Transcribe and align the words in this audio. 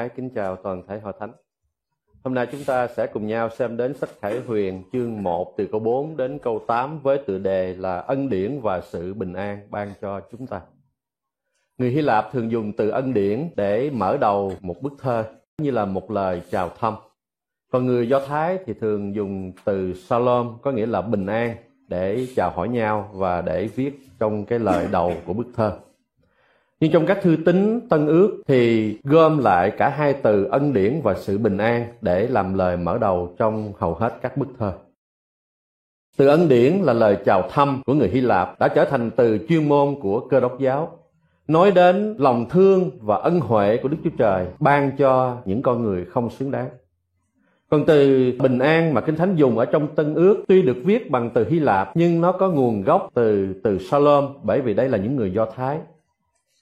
ái 0.00 0.08
kính 0.08 0.30
chào 0.34 0.56
toàn 0.56 0.82
thể 0.88 1.00
hội 1.00 1.12
thánh. 1.20 1.32
Hôm 2.24 2.34
nay 2.34 2.46
chúng 2.52 2.64
ta 2.64 2.86
sẽ 2.86 3.06
cùng 3.06 3.26
nhau 3.26 3.50
xem 3.50 3.76
đến 3.76 3.94
sách 3.94 4.10
Khải 4.20 4.40
Huyền, 4.40 4.82
chương 4.92 5.22
1 5.22 5.54
từ 5.56 5.68
câu 5.72 5.80
4 5.80 6.16
đến 6.16 6.38
câu 6.38 6.64
8 6.66 6.98
với 7.02 7.18
tựa 7.18 7.38
đề 7.38 7.74
là 7.74 7.98
ân 7.98 8.28
điển 8.28 8.60
và 8.62 8.80
sự 8.80 9.14
bình 9.14 9.32
an 9.32 9.66
ban 9.70 9.92
cho 10.00 10.20
chúng 10.32 10.46
ta. 10.46 10.60
Người 11.78 11.90
Hy 11.90 12.00
Lạp 12.00 12.32
thường 12.32 12.50
dùng 12.50 12.72
từ 12.72 12.90
ân 12.90 13.14
điển 13.14 13.48
để 13.56 13.90
mở 13.90 14.16
đầu 14.16 14.52
một 14.60 14.82
bức 14.82 14.92
thơ, 14.98 15.24
như 15.58 15.70
là 15.70 15.84
một 15.84 16.10
lời 16.10 16.42
chào 16.50 16.68
thăm. 16.68 16.94
Còn 17.72 17.86
người 17.86 18.08
Do 18.08 18.20
Thái 18.26 18.58
thì 18.66 18.74
thường 18.80 19.14
dùng 19.14 19.52
từ 19.64 19.94
Shalom, 19.94 20.58
có 20.62 20.72
nghĩa 20.72 20.86
là 20.86 21.02
bình 21.02 21.26
an, 21.26 21.56
để 21.88 22.26
chào 22.36 22.50
hỏi 22.50 22.68
nhau 22.68 23.10
và 23.12 23.42
để 23.42 23.66
viết 23.66 24.00
trong 24.18 24.44
cái 24.44 24.58
lời 24.58 24.88
đầu 24.92 25.12
của 25.26 25.32
bức 25.32 25.46
thơ. 25.56 25.78
Nhưng 26.82 26.92
trong 26.92 27.06
các 27.06 27.22
thư 27.22 27.36
tín 27.46 27.80
Tân 27.88 28.06
ước 28.06 28.42
thì 28.48 28.96
gom 29.04 29.38
lại 29.38 29.70
cả 29.78 29.88
hai 29.88 30.14
từ 30.14 30.44
ân 30.44 30.72
điển 30.72 31.00
và 31.02 31.14
sự 31.14 31.38
bình 31.38 31.58
an 31.58 31.86
để 32.00 32.28
làm 32.28 32.54
lời 32.54 32.76
mở 32.76 32.98
đầu 32.98 33.34
trong 33.38 33.72
hầu 33.78 33.94
hết 33.94 34.18
các 34.22 34.36
bức 34.36 34.48
thơ. 34.58 34.72
Từ 36.16 36.26
ân 36.26 36.48
điển 36.48 36.72
là 36.72 36.92
lời 36.92 37.16
chào 37.24 37.48
thăm 37.50 37.82
của 37.86 37.94
người 37.94 38.08
Hy 38.08 38.20
Lạp 38.20 38.58
đã 38.60 38.68
trở 38.68 38.84
thành 38.84 39.10
từ 39.10 39.38
chuyên 39.48 39.68
môn 39.68 39.94
của 40.00 40.20
cơ 40.20 40.40
đốc 40.40 40.58
giáo. 40.60 40.98
Nói 41.48 41.70
đến 41.70 42.14
lòng 42.18 42.48
thương 42.50 42.90
và 43.00 43.16
ân 43.16 43.40
huệ 43.40 43.76
của 43.76 43.88
Đức 43.88 43.96
Chúa 44.04 44.10
Trời 44.18 44.46
ban 44.60 44.96
cho 44.96 45.36
những 45.44 45.62
con 45.62 45.82
người 45.82 46.04
không 46.04 46.30
xứng 46.30 46.50
đáng. 46.50 46.68
Còn 47.70 47.84
từ 47.86 48.32
bình 48.38 48.58
an 48.58 48.94
mà 48.94 49.00
Kinh 49.00 49.16
Thánh 49.16 49.36
dùng 49.36 49.58
ở 49.58 49.64
trong 49.64 49.94
Tân 49.94 50.14
ước 50.14 50.44
tuy 50.48 50.62
được 50.62 50.76
viết 50.84 51.10
bằng 51.10 51.30
từ 51.34 51.48
Hy 51.48 51.58
Lạp 51.58 51.96
nhưng 51.96 52.20
nó 52.20 52.32
có 52.32 52.48
nguồn 52.48 52.82
gốc 52.82 53.10
từ 53.14 53.54
từ 53.64 53.78
Salom 53.78 54.28
bởi 54.42 54.60
vì 54.60 54.74
đây 54.74 54.88
là 54.88 54.98
những 54.98 55.16
người 55.16 55.32
Do 55.32 55.46
Thái 55.56 55.78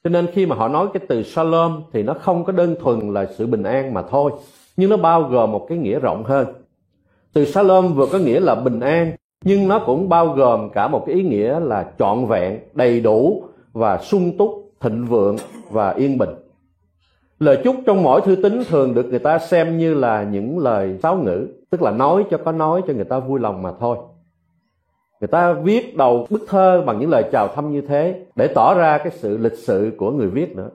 cho 0.09 0.13
nên 0.13 0.27
khi 0.27 0.47
mà 0.47 0.57
họ 0.57 0.69
nói 0.69 0.87
cái 0.95 1.03
từ 1.09 1.23
shalom 1.23 1.83
thì 1.93 2.03
nó 2.03 2.15
không 2.15 2.45
có 2.45 2.53
đơn 2.53 2.77
thuần 2.81 3.15
là 3.15 3.27
sự 3.39 3.47
bình 3.47 3.63
an 3.63 3.95
mà 3.95 4.03
thôi, 4.03 4.33
nhưng 4.77 4.91
nó 4.91 4.97
bao 4.97 5.23
gồm 5.23 5.53
một 5.53 5.67
cái 5.69 5.79
nghĩa 5.79 5.99
rộng 5.99 6.25
hơn. 6.25 6.47
Từ 7.33 7.45
shalom 7.45 7.95
vừa 7.95 8.07
có 8.07 8.19
nghĩa 8.19 8.41
là 8.41 8.55
bình 8.55 8.81
an, 8.81 9.13
nhưng 9.45 9.69
nó 9.69 9.79
cũng 9.79 10.09
bao 10.09 10.27
gồm 10.27 10.71
cả 10.71 10.89
một 10.89 11.05
cái 11.07 11.17
ý 11.17 11.23
nghĩa 11.23 11.61
là 11.61 11.91
trọn 11.99 12.27
vẹn, 12.27 12.59
đầy 12.75 13.01
đủ 13.01 13.45
và 13.73 13.99
sung 13.99 14.37
túc, 14.39 14.71
thịnh 14.81 15.07
vượng 15.07 15.37
và 15.71 15.91
yên 15.91 16.19
bình. 16.19 16.31
Lời 17.39 17.59
chúc 17.65 17.77
trong 17.87 18.03
mỗi 18.03 18.21
thư 18.21 18.37
tín 18.37 18.63
thường 18.69 18.95
được 18.95 19.07
người 19.07 19.19
ta 19.19 19.39
xem 19.39 19.79
như 19.79 19.95
là 19.95 20.23
những 20.23 20.59
lời 20.59 20.99
sáo 21.03 21.17
ngữ, 21.17 21.47
tức 21.71 21.83
là 21.83 21.91
nói 21.91 22.25
cho 22.31 22.39
có 22.45 22.53
nói 22.53 22.83
cho 22.87 22.95
người 22.95 23.05
ta 23.05 23.19
vui 23.19 23.41
lòng 23.41 23.63
mà 23.63 23.73
thôi 23.81 23.97
người 25.21 25.29
ta 25.29 25.53
viết 25.53 25.97
đầu 25.97 26.27
bức 26.31 26.45
thơ 26.49 26.83
bằng 26.87 26.99
những 26.99 27.11
lời 27.11 27.25
chào 27.33 27.49
thăm 27.49 27.73
như 27.73 27.81
thế 27.81 28.25
để 28.37 28.49
tỏ 28.55 28.75
ra 28.75 28.99
cái 28.99 29.11
sự 29.11 29.37
lịch 29.37 29.59
sự 29.59 29.93
của 29.99 30.11
người 30.11 30.29
viết 30.29 30.57
nữa. 30.57 30.71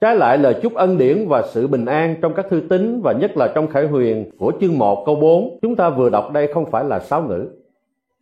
Trái 0.00 0.16
lại 0.16 0.38
lời 0.38 0.54
chúc 0.62 0.74
ân 0.74 0.98
điển 0.98 1.28
và 1.28 1.42
sự 1.52 1.66
bình 1.66 1.84
an 1.84 2.16
trong 2.22 2.34
các 2.34 2.46
thư 2.50 2.62
tín 2.70 3.00
và 3.04 3.12
nhất 3.12 3.36
là 3.36 3.52
trong 3.54 3.66
khải 3.66 3.86
huyền 3.86 4.30
của 4.38 4.52
chương 4.60 4.78
1 4.78 5.02
câu 5.06 5.16
4 5.16 5.58
chúng 5.62 5.76
ta 5.76 5.90
vừa 5.90 6.10
đọc 6.10 6.32
đây 6.32 6.52
không 6.54 6.70
phải 6.70 6.84
là 6.84 7.00
sáo 7.00 7.22
ngữ. 7.22 7.48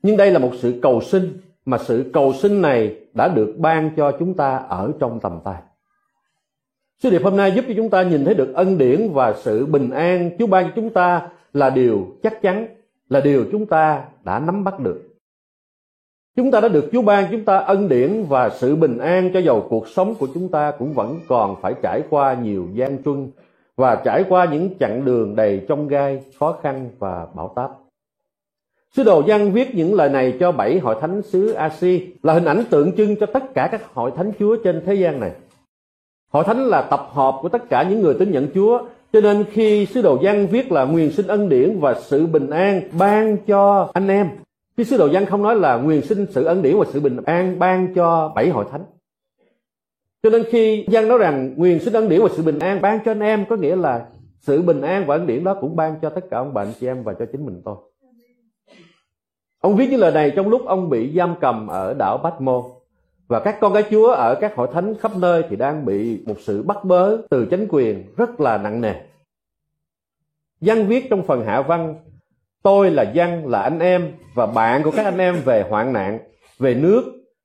Nhưng 0.02 0.16
đây 0.16 0.30
là 0.30 0.38
một 0.38 0.50
sự 0.58 0.78
cầu 0.82 1.00
sinh 1.00 1.32
mà 1.64 1.78
sự 1.78 2.10
cầu 2.12 2.32
sinh 2.32 2.62
này 2.62 2.96
đã 3.14 3.28
được 3.28 3.54
ban 3.58 3.90
cho 3.96 4.12
chúng 4.18 4.34
ta 4.34 4.56
ở 4.56 4.92
trong 5.00 5.20
tầm 5.20 5.38
tay. 5.44 5.56
Sứ 7.02 7.10
điệp 7.10 7.22
hôm 7.24 7.36
nay 7.36 7.52
giúp 7.52 7.64
cho 7.68 7.74
chúng 7.76 7.90
ta 7.90 8.02
nhìn 8.02 8.24
thấy 8.24 8.34
được 8.34 8.54
ân 8.54 8.78
điển 8.78 9.10
và 9.12 9.32
sự 9.32 9.66
bình 9.66 9.90
an. 9.90 10.30
Chúa 10.38 10.46
ban 10.46 10.64
cho 10.64 10.72
chúng 10.76 10.90
ta 10.90 11.28
là 11.52 11.70
điều 11.70 12.06
chắc 12.22 12.42
chắn, 12.42 12.66
là 13.08 13.20
điều 13.20 13.44
chúng 13.52 13.66
ta 13.66 14.04
đã 14.24 14.38
nắm 14.38 14.64
bắt 14.64 14.80
được. 14.80 15.09
Chúng 16.36 16.50
ta 16.50 16.60
đã 16.60 16.68
được 16.68 16.88
Chúa 16.92 17.02
ban 17.02 17.24
chúng 17.30 17.44
ta 17.44 17.58
ân 17.58 17.88
điển 17.88 18.24
và 18.28 18.50
sự 18.50 18.76
bình 18.76 18.98
an 18.98 19.30
cho 19.34 19.40
dầu 19.40 19.66
cuộc 19.70 19.88
sống 19.88 20.14
của 20.14 20.28
chúng 20.34 20.48
ta 20.48 20.70
cũng 20.78 20.92
vẫn 20.92 21.20
còn 21.28 21.56
phải 21.62 21.74
trải 21.82 22.02
qua 22.10 22.34
nhiều 22.34 22.66
gian 22.74 23.02
truân 23.04 23.30
và 23.76 23.94
trải 24.04 24.24
qua 24.28 24.44
những 24.44 24.70
chặng 24.80 25.04
đường 25.04 25.36
đầy 25.36 25.60
trong 25.68 25.88
gai, 25.88 26.20
khó 26.38 26.58
khăn 26.62 26.90
và 26.98 27.26
bão 27.34 27.52
táp. 27.56 27.70
Sứ 28.96 29.04
đồ 29.04 29.22
Giăng 29.26 29.52
viết 29.52 29.74
những 29.74 29.94
lời 29.94 30.08
này 30.08 30.36
cho 30.40 30.52
bảy 30.52 30.78
hội 30.78 30.96
thánh 31.00 31.22
xứ 31.22 31.52
Asi 31.52 32.06
là 32.22 32.32
hình 32.32 32.44
ảnh 32.44 32.64
tượng 32.70 32.96
trưng 32.96 33.16
cho 33.16 33.26
tất 33.26 33.54
cả 33.54 33.68
các 33.72 33.94
hội 33.94 34.10
thánh 34.16 34.32
Chúa 34.38 34.56
trên 34.56 34.82
thế 34.86 34.94
gian 34.94 35.20
này. 35.20 35.30
Hội 36.32 36.44
thánh 36.44 36.66
là 36.66 36.82
tập 36.82 37.08
hợp 37.12 37.34
của 37.42 37.48
tất 37.48 37.68
cả 37.68 37.82
những 37.82 38.00
người 38.00 38.14
tín 38.18 38.30
nhận 38.30 38.48
Chúa, 38.54 38.82
cho 39.12 39.20
nên 39.20 39.44
khi 39.50 39.86
sứ 39.86 40.02
đồ 40.02 40.18
Giăng 40.22 40.46
viết 40.46 40.72
là 40.72 40.84
nguyện 40.84 41.10
xin 41.10 41.26
ân 41.26 41.48
điển 41.48 41.80
và 41.80 41.94
sự 41.94 42.26
bình 42.26 42.50
an 42.50 42.82
ban 42.98 43.36
cho 43.46 43.88
anh 43.92 44.08
em 44.08 44.28
Chứ 44.80 44.84
sứ 44.84 44.96
đồ 44.96 45.08
văn 45.12 45.26
không 45.26 45.42
nói 45.42 45.56
là 45.56 45.74
quyền 45.74 46.02
sinh 46.02 46.26
sự 46.30 46.44
ân 46.44 46.62
điển 46.62 46.78
và 46.78 46.84
sự 46.92 47.00
bình 47.00 47.16
an 47.26 47.58
ban 47.58 47.94
cho 47.94 48.32
bảy 48.34 48.48
hội 48.48 48.64
thánh. 48.70 48.84
Cho 50.22 50.30
nên 50.30 50.42
khi 50.50 50.86
văn 50.90 51.08
nói 51.08 51.18
rằng 51.18 51.54
quyền 51.58 51.80
sinh 51.80 51.92
ân 51.92 52.08
điển 52.08 52.22
và 52.22 52.28
sự 52.32 52.42
bình 52.42 52.58
an 52.58 52.80
ban 52.80 52.98
cho 53.04 53.10
anh 53.10 53.20
em, 53.20 53.44
có 53.48 53.56
nghĩa 53.56 53.76
là 53.76 54.06
sự 54.38 54.62
bình 54.62 54.80
an 54.80 55.06
và 55.06 55.16
ân 55.16 55.26
điển 55.26 55.44
đó 55.44 55.56
cũng 55.60 55.76
ban 55.76 56.00
cho 56.02 56.10
tất 56.10 56.20
cả 56.30 56.38
ông 56.38 56.54
bà, 56.54 56.62
anh 56.62 56.72
chị 56.80 56.86
em 56.86 57.02
và 57.02 57.14
cho 57.18 57.26
chính 57.32 57.46
mình 57.46 57.62
tôi. 57.64 57.76
Ông 59.60 59.76
viết 59.76 59.88
những 59.90 60.00
lời 60.00 60.12
này 60.12 60.32
trong 60.36 60.48
lúc 60.48 60.66
ông 60.66 60.90
bị 60.90 61.12
giam 61.16 61.34
cầm 61.40 61.66
ở 61.66 61.94
đảo 61.94 62.18
Bát 62.18 62.40
Mô 62.40 62.70
và 63.28 63.40
các 63.40 63.56
con 63.60 63.72
cái 63.72 63.84
Chúa 63.90 64.10
ở 64.10 64.34
các 64.40 64.56
hội 64.56 64.68
thánh 64.72 64.94
khắp 65.00 65.16
nơi 65.16 65.44
thì 65.50 65.56
đang 65.56 65.84
bị 65.84 66.22
một 66.26 66.40
sự 66.40 66.62
bắt 66.62 66.84
bớ 66.84 67.16
từ 67.30 67.46
chính 67.46 67.66
quyền 67.68 68.04
rất 68.16 68.40
là 68.40 68.58
nặng 68.58 68.80
nề. 68.80 68.94
Văn 70.60 70.86
viết 70.86 71.10
trong 71.10 71.22
phần 71.22 71.44
hạ 71.44 71.62
văn 71.62 71.94
Tôi 72.62 72.90
là 72.90 73.02
dân, 73.02 73.46
là 73.48 73.60
anh 73.60 73.78
em 73.78 74.12
và 74.34 74.46
bạn 74.46 74.82
của 74.82 74.90
các 74.90 75.04
anh 75.04 75.18
em 75.18 75.36
về 75.44 75.64
hoạn 75.68 75.92
nạn, 75.92 76.18
về 76.58 76.74
nước, 76.74 77.02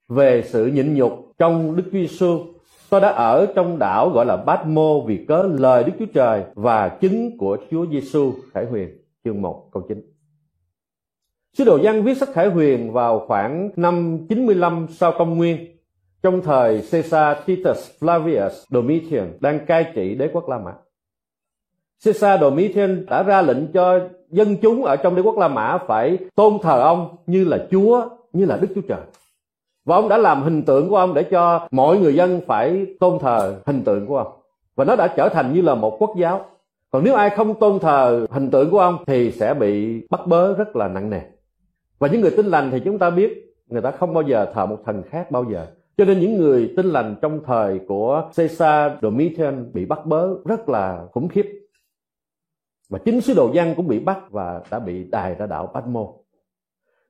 về 0.09 0.43
sự 0.45 0.65
nhịn 0.65 0.93
nhục 0.93 1.13
trong 1.37 1.75
Đức 1.75 1.83
Chúa 1.85 1.97
Giêsu. 1.99 2.39
Tôi 2.89 3.01
đã 3.01 3.09
ở 3.09 3.45
trong 3.55 3.79
đảo 3.79 4.09
gọi 4.09 4.25
là 4.25 4.37
Bát 4.37 4.67
Mô 4.67 5.01
vì 5.01 5.25
cớ 5.27 5.43
lời 5.43 5.83
Đức 5.83 5.91
Chúa 5.99 6.05
Trời 6.13 6.43
và 6.55 6.89
chứng 6.89 7.37
của 7.37 7.57
Chúa 7.71 7.85
Giêsu 7.91 8.33
Khải 8.53 8.65
Huyền, 8.65 8.89
chương 9.23 9.41
1 9.41 9.69
câu 9.71 9.83
9. 9.87 10.01
Sứ 11.57 11.63
đồ 11.63 11.79
Giăng 11.83 12.03
viết 12.03 12.17
sách 12.17 12.29
Khải 12.33 12.47
Huyền 12.47 12.91
vào 12.91 13.25
khoảng 13.27 13.69
năm 13.75 14.17
95 14.29 14.87
sau 14.89 15.13
công 15.17 15.37
nguyên, 15.37 15.77
trong 16.23 16.41
thời 16.41 16.81
Caesar 16.91 17.37
Titus 17.45 17.91
Flavius 17.99 18.49
Domitian 18.69 19.37
đang 19.39 19.65
cai 19.65 19.91
trị 19.95 20.15
đế 20.15 20.29
quốc 20.33 20.49
La 20.49 20.57
Mã. 20.57 20.71
Caesar 22.03 22.41
Domitian 22.41 23.05
đã 23.05 23.23
ra 23.23 23.41
lệnh 23.41 23.71
cho 23.71 23.99
dân 24.29 24.57
chúng 24.61 24.83
ở 24.83 24.95
trong 24.95 25.15
đế 25.15 25.21
quốc 25.21 25.37
La 25.37 25.47
Mã 25.47 25.77
phải 25.87 26.17
tôn 26.35 26.53
thờ 26.61 26.81
ông 26.81 27.15
như 27.25 27.45
là 27.45 27.67
Chúa, 27.71 28.09
như 28.33 28.45
là 28.45 28.57
Đức 28.57 28.67
Chúa 28.75 28.81
Trời. 28.81 29.01
Và 29.85 29.95
ông 29.95 30.09
đã 30.09 30.17
làm 30.17 30.43
hình 30.43 30.63
tượng 30.63 30.89
của 30.89 30.95
ông 30.95 31.13
để 31.13 31.23
cho 31.23 31.67
mọi 31.71 31.97
người 31.97 32.15
dân 32.15 32.41
phải 32.47 32.85
tôn 32.99 33.19
thờ 33.19 33.55
hình 33.65 33.83
tượng 33.83 34.07
của 34.07 34.17
ông. 34.17 34.33
Và 34.75 34.85
nó 34.85 34.95
đã 34.95 35.07
trở 35.07 35.29
thành 35.29 35.53
như 35.53 35.61
là 35.61 35.75
một 35.75 35.95
quốc 35.99 36.15
giáo. 36.17 36.45
Còn 36.91 37.03
nếu 37.03 37.15
ai 37.15 37.29
không 37.29 37.59
tôn 37.59 37.79
thờ 37.79 38.25
hình 38.29 38.51
tượng 38.51 38.71
của 38.71 38.79
ông 38.79 38.97
thì 39.07 39.31
sẽ 39.31 39.53
bị 39.53 40.01
bắt 40.09 40.27
bớ 40.27 40.53
rất 40.53 40.75
là 40.75 40.87
nặng 40.87 41.09
nề. 41.09 41.19
Và 41.99 42.07
những 42.07 42.21
người 42.21 42.31
tin 42.37 42.45
lành 42.45 42.71
thì 42.71 42.79
chúng 42.85 42.99
ta 42.99 43.09
biết 43.09 43.55
người 43.67 43.81
ta 43.81 43.91
không 43.91 44.13
bao 44.13 44.23
giờ 44.23 44.51
thờ 44.53 44.65
một 44.65 44.77
thần 44.85 45.03
khác 45.09 45.31
bao 45.31 45.45
giờ. 45.51 45.65
Cho 45.97 46.05
nên 46.05 46.19
những 46.19 46.37
người 46.37 46.73
tin 46.77 46.85
lành 46.85 47.15
trong 47.21 47.39
thời 47.45 47.79
của 47.87 48.29
Caesar 48.35 48.91
Domitian 49.01 49.71
bị 49.73 49.85
bắt 49.85 50.05
bớ 50.05 50.27
rất 50.45 50.69
là 50.69 51.05
khủng 51.11 51.27
khiếp 51.27 51.64
và 52.89 52.99
chính 53.05 53.21
sứ 53.21 53.33
đồ 53.33 53.49
văn 53.53 53.73
cũng 53.77 53.87
bị 53.87 53.99
bắt 53.99 54.19
và 54.31 54.61
đã 54.71 54.79
bị 54.79 55.03
đài 55.03 55.35
ra 55.35 55.45
đảo 55.45 55.73
Môn. 55.87 56.07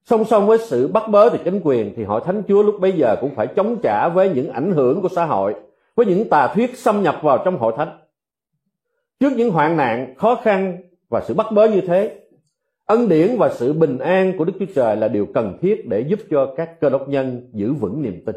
Song 0.04 0.26
song 0.26 0.48
với 0.48 0.58
sự 0.58 0.88
bắt 0.88 1.04
bớ 1.10 1.30
từ 1.30 1.38
chính 1.44 1.62
quyền 1.64 1.94
thì 1.96 2.04
hội 2.04 2.22
thánh 2.26 2.44
chúa 2.48 2.64
lúc 2.64 2.76
bấy 2.80 2.92
giờ 2.92 3.16
cũng 3.22 3.36
phải 3.36 3.48
chống 3.48 3.78
trả 3.84 4.10
với 4.10 4.30
những 4.30 4.50
ảnh 4.50 4.72
hưởng 4.72 5.02
của 5.02 5.10
xã 5.10 5.26
hội, 5.26 5.56
với 5.96 6.06
những 6.06 6.30
tà 6.30 6.48
thuyết 6.48 6.78
xâm 6.78 7.04
nhập 7.04 7.16
vào 7.22 7.42
trong 7.46 7.58
hội 7.58 7.74
thánh. 7.78 8.00
Trước 9.20 9.34
những 9.38 9.52
hoạn 9.52 9.78
nạn, 9.78 10.14
khó 10.18 10.36
khăn 10.36 10.78
và 11.10 11.22
sự 11.22 11.34
bắt 11.34 11.48
bớ 11.52 11.68
như 11.68 11.82
thế, 11.82 12.20
ân 12.86 13.10
điển 13.10 13.36
và 13.38 13.50
sự 13.50 13.74
bình 13.74 13.98
an 13.98 14.34
của 14.38 14.46
đức 14.46 14.54
chúa 14.60 14.66
trời 14.76 14.96
là 14.96 15.08
điều 15.08 15.28
cần 15.34 15.58
thiết 15.62 15.88
để 15.88 16.00
giúp 16.00 16.20
cho 16.30 16.54
các 16.58 16.80
cơ 16.80 16.90
đốc 16.90 17.10
nhân 17.10 17.50
giữ 17.54 17.74
vững 17.74 18.02
niềm 18.02 18.24
tin. 18.26 18.36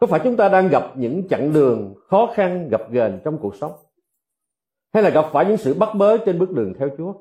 Có 0.00 0.06
phải 0.06 0.20
chúng 0.24 0.36
ta 0.36 0.48
đang 0.48 0.68
gặp 0.68 0.82
những 0.96 1.28
chặng 1.28 1.52
đường 1.52 1.94
khó 2.08 2.32
khăn 2.34 2.68
gặp 2.68 2.90
ghềnh 2.90 3.18
trong 3.24 3.38
cuộc 3.38 3.56
sống? 3.56 3.72
Hay 4.96 5.02
là 5.02 5.10
gặp 5.10 5.26
phải 5.32 5.46
những 5.46 5.56
sự 5.56 5.74
bắt 5.74 5.88
bớ 5.94 6.18
trên 6.18 6.38
bước 6.38 6.52
đường 6.52 6.72
theo 6.78 6.88
Chúa. 6.98 7.14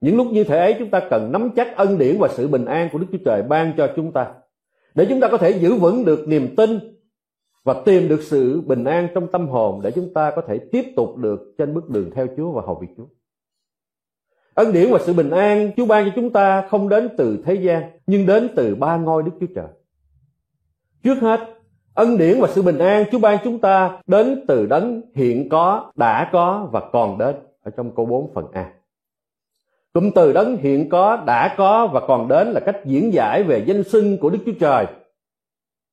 Những 0.00 0.16
lúc 0.16 0.26
như 0.26 0.44
thế 0.44 0.58
ấy 0.58 0.76
chúng 0.78 0.90
ta 0.90 1.00
cần 1.10 1.32
nắm 1.32 1.50
chắc 1.56 1.76
ân 1.76 1.98
điển 1.98 2.16
và 2.18 2.28
sự 2.28 2.48
bình 2.48 2.64
an 2.64 2.88
của 2.92 2.98
Đức 2.98 3.06
Chúa 3.12 3.18
Trời 3.24 3.42
ban 3.42 3.72
cho 3.76 3.92
chúng 3.96 4.12
ta, 4.12 4.34
để 4.94 5.06
chúng 5.08 5.20
ta 5.20 5.28
có 5.28 5.38
thể 5.38 5.50
giữ 5.50 5.74
vững 5.74 6.04
được 6.04 6.28
niềm 6.28 6.56
tin 6.56 6.78
và 7.64 7.82
tìm 7.84 8.08
được 8.08 8.22
sự 8.22 8.60
bình 8.60 8.84
an 8.84 9.08
trong 9.14 9.30
tâm 9.32 9.48
hồn, 9.48 9.80
để 9.82 9.90
chúng 9.90 10.14
ta 10.14 10.32
có 10.36 10.42
thể 10.48 10.58
tiếp 10.72 10.84
tục 10.96 11.16
được 11.16 11.54
trên 11.58 11.74
bước 11.74 11.90
đường 11.90 12.10
theo 12.14 12.26
Chúa 12.36 12.50
và 12.50 12.62
hầu 12.66 12.74
việc 12.74 12.88
Chúa. 12.96 13.06
Ân 14.54 14.72
điển 14.72 14.92
và 14.92 14.98
sự 14.98 15.12
bình 15.12 15.30
an 15.30 15.70
Chúa 15.76 15.86
ban 15.86 16.04
cho 16.04 16.12
chúng 16.16 16.32
ta 16.32 16.68
không 16.68 16.88
đến 16.88 17.08
từ 17.18 17.42
thế 17.44 17.54
gian, 17.54 17.90
nhưng 18.06 18.26
đến 18.26 18.48
từ 18.56 18.74
ba 18.74 18.96
ngôi 18.96 19.22
Đức 19.22 19.32
Chúa 19.40 19.54
Trời. 19.54 19.68
Trước 21.02 21.18
hết 21.20 21.55
Ân 21.96 22.18
điển 22.18 22.40
và 22.40 22.48
sự 22.48 22.62
bình 22.62 22.78
an 22.78 23.04
Chúa 23.12 23.18
ban 23.18 23.38
chúng 23.44 23.58
ta 23.58 23.98
đến 24.06 24.44
từ 24.48 24.66
đấng 24.66 25.02
hiện 25.14 25.48
có, 25.48 25.92
đã 25.96 26.30
có 26.32 26.68
và 26.72 26.80
còn 26.92 27.18
đến 27.18 27.36
ở 27.62 27.70
trong 27.76 27.90
câu 27.96 28.06
4 28.06 28.34
phần 28.34 28.44
A. 28.52 28.72
Cụm 29.92 30.10
từ 30.14 30.32
đấng 30.32 30.56
hiện 30.56 30.88
có, 30.88 31.22
đã 31.26 31.54
có 31.56 31.86
và 31.86 32.00
còn 32.00 32.28
đến 32.28 32.48
là 32.48 32.60
cách 32.60 32.76
diễn 32.84 33.12
giải 33.12 33.42
về 33.42 33.64
danh 33.66 33.84
xưng 33.84 34.18
của 34.18 34.30
Đức 34.30 34.38
Chúa 34.46 34.52
Trời. 34.60 34.86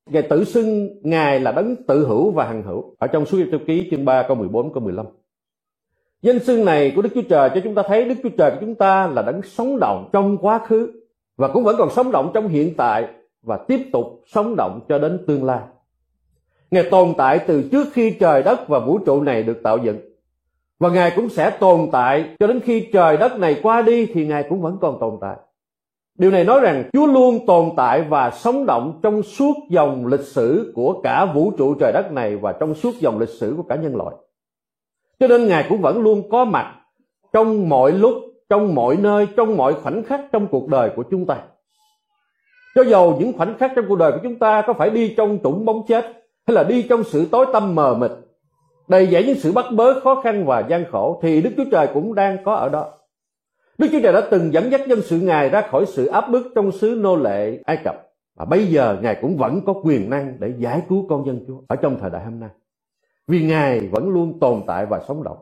Ngài 0.09 0.21
tự 0.21 0.44
xưng 0.44 0.89
Ngài 1.03 1.39
là 1.39 1.51
đấng 1.51 1.75
tự 1.88 2.07
hữu 2.07 2.31
và 2.31 2.45
hằng 2.45 2.63
hữu. 2.63 2.95
Ở 3.00 3.07
trong 3.07 3.25
suốt 3.25 3.38
Tô 3.51 3.57
ký 3.67 3.88
chương 3.91 4.05
3 4.05 4.25
câu 4.27 4.38
14 4.38 4.73
câu 4.73 4.83
15. 4.83 5.05
Danh 6.21 6.39
xưng 6.39 6.65
này 6.65 6.91
của 6.95 7.01
Đức 7.01 7.09
Chúa 7.15 7.29
Trời 7.29 7.50
cho 7.50 7.61
chúng 7.63 7.75
ta 7.75 7.83
thấy 7.88 8.05
Đức 8.05 8.15
Chúa 8.23 8.29
Trời 8.38 8.51
của 8.51 8.57
chúng 8.59 8.75
ta 8.75 9.07
là 9.07 9.21
đấng 9.21 9.41
sống 9.41 9.79
động 9.79 10.09
trong 10.13 10.38
quá 10.38 10.59
khứ 10.59 10.91
và 11.38 11.47
cũng 11.47 11.63
vẫn 11.63 11.75
còn 11.77 11.89
sống 11.89 12.11
động 12.11 12.31
trong 12.33 12.47
hiện 12.47 12.73
tại 12.77 13.07
và 13.41 13.57
tiếp 13.67 13.89
tục 13.94 14.21
sống 14.27 14.55
động 14.55 14.79
cho 14.89 15.00
đến 15.00 15.23
tương 15.27 15.44
lai. 15.44 15.59
Ngài 16.73 16.83
tồn 16.83 17.13
tại 17.17 17.39
từ 17.47 17.69
trước 17.71 17.87
khi 17.93 18.11
trời 18.19 18.43
đất 18.43 18.67
và 18.67 18.79
vũ 18.79 18.97
trụ 18.97 19.21
này 19.21 19.43
được 19.43 19.63
tạo 19.63 19.77
dựng. 19.77 19.99
Và 20.79 20.89
Ngài 20.89 21.11
cũng 21.15 21.29
sẽ 21.29 21.49
tồn 21.49 21.89
tại 21.91 22.35
cho 22.39 22.47
đến 22.47 22.59
khi 22.59 22.89
trời 22.93 23.17
đất 23.17 23.39
này 23.39 23.59
qua 23.63 23.81
đi 23.81 24.05
thì 24.05 24.25
Ngài 24.25 24.43
cũng 24.49 24.61
vẫn 24.61 24.77
còn 24.81 24.99
tồn 24.99 25.17
tại. 25.21 25.35
Điều 26.17 26.31
này 26.31 26.43
nói 26.43 26.59
rằng 26.59 26.89
Chúa 26.93 27.05
luôn 27.05 27.45
tồn 27.45 27.69
tại 27.77 28.01
và 28.01 28.31
sống 28.31 28.65
động 28.65 28.99
trong 29.03 29.23
suốt 29.23 29.53
dòng 29.69 30.07
lịch 30.07 30.23
sử 30.23 30.71
của 30.75 31.01
cả 31.03 31.25
vũ 31.25 31.51
trụ 31.57 31.75
trời 31.79 31.91
đất 31.91 32.11
này 32.11 32.35
và 32.35 32.51
trong 32.51 32.75
suốt 32.75 32.95
dòng 32.99 33.19
lịch 33.19 33.29
sử 33.29 33.53
của 33.57 33.63
cả 33.63 33.75
nhân 33.75 33.95
loại. 33.95 34.15
Cho 35.19 35.27
nên 35.27 35.47
Ngài 35.47 35.65
cũng 35.69 35.81
vẫn 35.81 36.01
luôn 36.01 36.29
có 36.29 36.45
mặt 36.45 36.75
trong 37.33 37.69
mọi 37.69 37.91
lúc, 37.91 38.13
trong 38.49 38.75
mọi 38.75 38.97
nơi, 38.97 39.27
trong 39.37 39.57
mọi 39.57 39.73
khoảnh 39.73 40.03
khắc 40.03 40.21
trong 40.31 40.47
cuộc 40.47 40.67
đời 40.67 40.89
của 40.95 41.03
chúng 41.11 41.25
ta. 41.25 41.37
Cho 42.75 42.83
dầu 42.83 43.17
những 43.19 43.33
khoảnh 43.33 43.57
khắc 43.57 43.71
trong 43.75 43.85
cuộc 43.87 43.95
đời 43.95 44.11
của 44.11 44.19
chúng 44.23 44.39
ta 44.39 44.63
có 44.67 44.73
phải 44.73 44.89
đi 44.89 45.13
trong 45.17 45.39
trũng 45.43 45.65
bóng 45.65 45.85
chết 45.87 46.22
hay 46.47 46.55
là 46.55 46.63
đi 46.63 46.85
trong 46.89 47.03
sự 47.03 47.25
tối 47.31 47.45
tăm 47.53 47.75
mờ 47.75 47.95
mịt, 47.99 48.11
đầy 48.87 49.07
dẫy 49.07 49.25
những 49.25 49.37
sự 49.37 49.51
bắt 49.51 49.65
bớ 49.75 49.99
khó 49.99 50.21
khăn 50.23 50.45
và 50.45 50.59
gian 50.69 50.85
khổ 50.91 51.19
thì 51.23 51.41
Đức 51.41 51.49
Chúa 51.57 51.65
Trời 51.71 51.87
cũng 51.93 52.15
đang 52.15 52.43
có 52.43 52.55
ở 52.55 52.69
đó. 52.69 52.91
Đức 53.77 53.87
Chúa 53.91 53.99
Trời 54.03 54.13
đã 54.13 54.21
từng 54.31 54.53
dẫn 54.53 54.71
dắt 54.71 54.81
dân 54.87 55.01
sự 55.01 55.19
Ngài 55.19 55.49
ra 55.49 55.61
khỏi 55.71 55.85
sự 55.85 56.05
áp 56.05 56.29
bức 56.29 56.51
trong 56.55 56.71
xứ 56.71 56.99
nô 57.01 57.15
lệ 57.15 57.59
Ai 57.65 57.77
Cập. 57.83 57.95
Và 58.35 58.45
bây 58.45 58.65
giờ 58.65 58.97
Ngài 59.01 59.17
cũng 59.21 59.37
vẫn 59.37 59.61
có 59.65 59.73
quyền 59.83 60.09
năng 60.09 60.37
để 60.39 60.53
giải 60.57 60.81
cứu 60.89 61.05
con 61.09 61.25
dân 61.25 61.45
Chúa 61.47 61.61
ở 61.67 61.75
trong 61.75 61.99
thời 61.99 62.09
đại 62.09 62.23
hôm 62.25 62.39
nay. 62.39 62.49
Vì 63.27 63.43
Ngài 63.43 63.79
vẫn 63.79 64.09
luôn 64.09 64.39
tồn 64.39 64.61
tại 64.67 64.85
và 64.85 65.01
sống 65.07 65.23
động. 65.23 65.37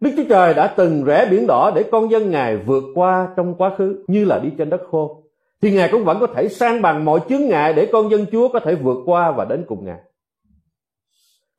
Đức 0.00 0.10
Chúa 0.16 0.24
Trời 0.28 0.54
đã 0.54 0.74
từng 0.76 1.04
rẽ 1.04 1.26
biển 1.30 1.46
đỏ 1.46 1.72
để 1.74 1.84
con 1.92 2.10
dân 2.10 2.30
Ngài 2.30 2.56
vượt 2.56 2.84
qua 2.94 3.28
trong 3.36 3.54
quá 3.54 3.74
khứ 3.78 4.04
như 4.08 4.24
là 4.24 4.38
đi 4.38 4.50
trên 4.58 4.70
đất 4.70 4.80
khô. 4.90 5.21
Thì 5.62 5.70
Ngài 5.70 5.88
cũng 5.92 6.04
vẫn 6.04 6.20
có 6.20 6.26
thể 6.26 6.48
sang 6.48 6.82
bằng 6.82 7.04
mọi 7.04 7.20
chướng 7.28 7.48
ngại 7.48 7.72
để 7.72 7.88
con 7.92 8.10
dân 8.10 8.26
Chúa 8.32 8.48
có 8.48 8.60
thể 8.60 8.74
vượt 8.74 8.98
qua 9.04 9.30
và 9.30 9.44
đến 9.44 9.64
cùng 9.68 9.84
Ngài. 9.84 9.98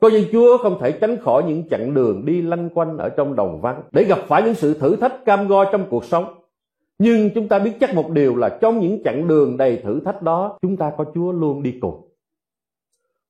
Con 0.02 0.12
dân 0.12 0.24
Chúa 0.32 0.58
không 0.58 0.78
thể 0.82 0.92
tránh 0.92 1.18
khỏi 1.22 1.44
những 1.44 1.70
chặng 1.70 1.94
đường 1.94 2.26
đi 2.26 2.42
lanh 2.42 2.70
quanh 2.70 2.98
ở 2.98 3.10
trong 3.10 3.36
đồng 3.36 3.62
vắng 3.62 3.82
để 3.92 4.04
gặp 4.04 4.20
phải 4.28 4.44
những 4.44 4.54
sự 4.54 4.74
thử 4.74 4.96
thách 4.96 5.26
cam 5.26 5.48
go 5.48 5.72
trong 5.72 5.86
cuộc 5.90 6.06
sống. 6.06 6.26
Nhưng 7.00 7.30
chúng 7.36 7.48
ta 7.48 7.60
biết 7.60 7.72
chắc 7.80 7.96
một 7.96 8.10
điều 8.10 8.36
là 8.36 8.50
trong 8.62 8.80
những 8.80 9.04
chặng 9.04 9.28
đường 9.28 9.58
đầy 9.58 9.78
thử 9.78 10.00
thách 10.06 10.22
đó, 10.22 10.58
chúng 10.62 10.78
ta 10.78 10.92
có 10.98 11.06
Chúa 11.16 11.32
luôn 11.32 11.64
đi 11.64 11.74
cùng. 11.82 12.10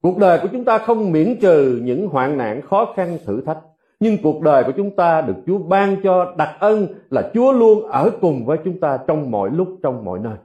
Cuộc 0.02 0.18
đời 0.18 0.40
của 0.42 0.48
chúng 0.52 0.66
ta 0.66 0.78
không 0.78 1.12
miễn 1.12 1.40
trừ 1.42 1.82
những 1.84 2.08
hoạn 2.08 2.38
nạn 2.38 2.62
khó 2.62 2.94
khăn 2.96 3.18
thử 3.26 3.42
thách, 3.42 3.60
nhưng 4.00 4.18
cuộc 4.24 4.42
đời 4.42 4.64
của 4.64 4.72
chúng 4.78 4.96
ta 4.96 5.22
được 5.22 5.36
Chúa 5.48 5.58
ban 5.58 5.96
cho 6.04 6.34
đặc 6.38 6.50
ân 6.60 6.88
là 7.10 7.32
Chúa 7.34 7.52
luôn 7.52 7.84
ở 7.84 8.12
cùng 8.22 8.46
với 8.46 8.58
chúng 8.66 8.80
ta 8.80 9.00
trong 9.08 9.32
mọi 9.32 9.50
lúc, 9.50 9.68
trong 9.84 10.06
mọi 10.06 10.20
nơi. 10.20 10.36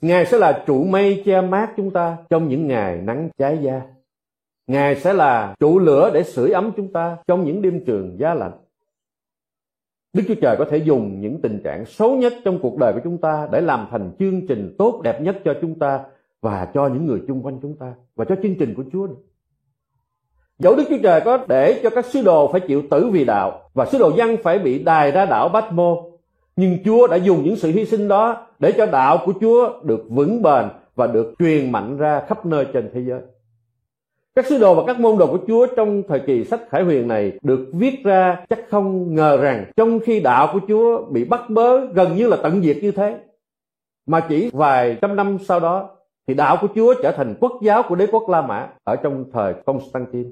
Ngài 0.00 0.26
sẽ 0.26 0.38
là 0.38 0.64
trụ 0.66 0.84
mây 0.84 1.22
che 1.24 1.40
mát 1.40 1.72
chúng 1.76 1.90
ta 1.90 2.16
trong 2.30 2.48
những 2.48 2.66
ngày 2.66 3.00
nắng 3.02 3.28
cháy 3.38 3.58
da. 3.62 3.82
Ngài 4.66 4.96
sẽ 4.96 5.12
là 5.12 5.54
trụ 5.60 5.78
lửa 5.78 6.10
để 6.14 6.22
sưởi 6.22 6.50
ấm 6.50 6.72
chúng 6.76 6.92
ta 6.92 7.16
trong 7.26 7.44
những 7.44 7.62
đêm 7.62 7.84
trường 7.84 8.16
giá 8.18 8.34
lạnh. 8.34 8.52
Đức 10.12 10.22
Chúa 10.28 10.34
Trời 10.34 10.56
có 10.58 10.64
thể 10.70 10.76
dùng 10.76 11.20
những 11.20 11.40
tình 11.42 11.60
trạng 11.64 11.84
xấu 11.86 12.16
nhất 12.16 12.32
trong 12.44 12.58
cuộc 12.62 12.78
đời 12.78 12.92
của 12.92 13.00
chúng 13.04 13.18
ta 13.18 13.48
để 13.52 13.60
làm 13.60 13.86
thành 13.90 14.12
chương 14.18 14.46
trình 14.46 14.74
tốt 14.78 15.00
đẹp 15.04 15.20
nhất 15.20 15.36
cho 15.44 15.54
chúng 15.60 15.78
ta 15.78 16.00
và 16.40 16.68
cho 16.74 16.88
những 16.88 17.06
người 17.06 17.22
chung 17.28 17.42
quanh 17.42 17.58
chúng 17.62 17.76
ta 17.76 17.94
và 18.16 18.24
cho 18.24 18.36
chương 18.42 18.54
trình 18.58 18.74
của 18.74 18.84
Chúa 18.92 19.06
nữa. 19.06 19.14
Dẫu 20.58 20.76
Đức 20.76 20.84
Chúa 20.88 20.98
Trời 21.02 21.20
có 21.20 21.44
để 21.48 21.80
cho 21.82 21.90
các 21.90 22.04
sứ 22.04 22.22
đồ 22.22 22.52
phải 22.52 22.60
chịu 22.60 22.82
tử 22.90 23.10
vì 23.12 23.24
đạo 23.24 23.70
và 23.74 23.86
sứ 23.86 23.98
đồ 23.98 24.12
dân 24.16 24.36
phải 24.42 24.58
bị 24.58 24.82
đài 24.82 25.10
ra 25.10 25.26
đảo 25.26 25.48
Bát 25.48 25.72
Mô, 25.72 26.09
nhưng 26.60 26.78
Chúa 26.84 27.06
đã 27.06 27.16
dùng 27.16 27.44
những 27.44 27.56
sự 27.56 27.70
hy 27.70 27.84
sinh 27.84 28.08
đó 28.08 28.46
để 28.58 28.72
cho 28.72 28.86
đạo 28.86 29.18
của 29.24 29.32
Chúa 29.40 29.82
được 29.82 30.04
vững 30.08 30.42
bền 30.42 30.64
và 30.94 31.06
được 31.06 31.34
truyền 31.38 31.72
mạnh 31.72 31.96
ra 31.96 32.22
khắp 32.28 32.46
nơi 32.46 32.66
trên 32.72 32.90
thế 32.94 33.00
giới. 33.00 33.20
Các 34.34 34.46
sứ 34.46 34.58
đồ 34.58 34.74
và 34.74 34.82
các 34.86 35.00
môn 35.00 35.18
đồ 35.18 35.26
của 35.26 35.38
Chúa 35.46 35.66
trong 35.76 36.02
thời 36.08 36.20
kỳ 36.20 36.44
sách 36.44 36.60
Khải 36.70 36.82
Huyền 36.82 37.08
này 37.08 37.32
được 37.42 37.70
viết 37.72 38.04
ra 38.04 38.44
chắc 38.48 38.68
không 38.68 39.14
ngờ 39.14 39.36
rằng 39.36 39.64
trong 39.76 40.00
khi 40.00 40.20
đạo 40.20 40.50
của 40.52 40.60
Chúa 40.68 41.02
bị 41.10 41.24
bắt 41.24 41.50
bớ 41.50 41.86
gần 41.86 42.16
như 42.16 42.28
là 42.28 42.36
tận 42.42 42.62
diệt 42.62 42.76
như 42.82 42.90
thế, 42.90 43.18
mà 44.06 44.20
chỉ 44.20 44.50
vài 44.52 44.96
trăm 45.02 45.16
năm 45.16 45.38
sau 45.48 45.60
đó 45.60 45.88
thì 46.26 46.34
đạo 46.34 46.56
của 46.60 46.68
Chúa 46.74 46.94
trở 47.02 47.12
thành 47.12 47.34
quốc 47.40 47.52
giáo 47.62 47.82
của 47.88 47.94
đế 47.94 48.06
quốc 48.06 48.28
La 48.28 48.42
Mã 48.42 48.68
ở 48.84 48.96
trong 48.96 49.24
thời 49.32 49.54
Constantine. 49.66 50.30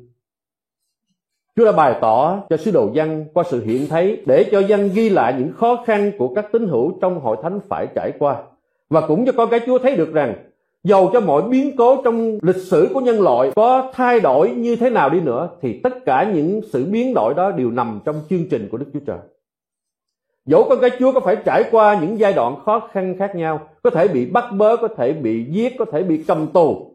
Chúa 1.58 1.64
đã 1.64 1.72
bày 1.72 1.94
tỏ 2.00 2.40
cho 2.50 2.56
sứ 2.56 2.70
đồ 2.70 2.90
dân 2.92 3.24
qua 3.34 3.44
sự 3.50 3.64
hiện 3.64 3.86
thấy 3.88 4.22
để 4.26 4.44
cho 4.50 4.60
dân 4.60 4.90
ghi 4.94 5.08
lại 5.08 5.34
những 5.38 5.52
khó 5.52 5.84
khăn 5.86 6.12
của 6.18 6.34
các 6.34 6.52
tín 6.52 6.68
hữu 6.68 6.98
trong 7.00 7.20
hội 7.20 7.36
thánh 7.42 7.60
phải 7.68 7.86
trải 7.94 8.12
qua. 8.18 8.36
Và 8.90 9.00
cũng 9.00 9.26
cho 9.26 9.32
con 9.36 9.50
cái 9.50 9.60
Chúa 9.66 9.78
thấy 9.78 9.96
được 9.96 10.12
rằng 10.12 10.34
dầu 10.84 11.10
cho 11.12 11.20
mọi 11.20 11.42
biến 11.42 11.76
cố 11.76 12.02
trong 12.02 12.38
lịch 12.42 12.56
sử 12.56 12.88
của 12.94 13.00
nhân 13.00 13.20
loại 13.20 13.50
có 13.56 13.90
thay 13.94 14.20
đổi 14.20 14.50
như 14.50 14.76
thế 14.76 14.90
nào 14.90 15.10
đi 15.10 15.20
nữa 15.20 15.48
thì 15.62 15.80
tất 15.82 16.04
cả 16.04 16.30
những 16.34 16.60
sự 16.72 16.84
biến 16.84 17.14
đổi 17.14 17.34
đó 17.34 17.50
đều 17.50 17.70
nằm 17.70 18.00
trong 18.04 18.16
chương 18.30 18.48
trình 18.50 18.68
của 18.72 18.78
Đức 18.78 18.86
Chúa 18.92 19.00
Trời. 19.06 19.18
Dẫu 20.46 20.66
con 20.68 20.78
cái 20.80 20.90
Chúa 20.98 21.12
có 21.12 21.20
phải 21.20 21.36
trải 21.44 21.64
qua 21.70 21.98
những 22.00 22.18
giai 22.18 22.32
đoạn 22.32 22.56
khó 22.64 22.88
khăn 22.92 23.14
khác 23.18 23.36
nhau, 23.36 23.60
có 23.82 23.90
thể 23.90 24.08
bị 24.08 24.26
bắt 24.26 24.44
bớ, 24.52 24.76
có 24.76 24.88
thể 24.88 25.12
bị 25.12 25.44
giết, 25.44 25.72
có 25.78 25.84
thể 25.84 26.02
bị 26.02 26.24
cầm 26.28 26.46
tù. 26.46 26.87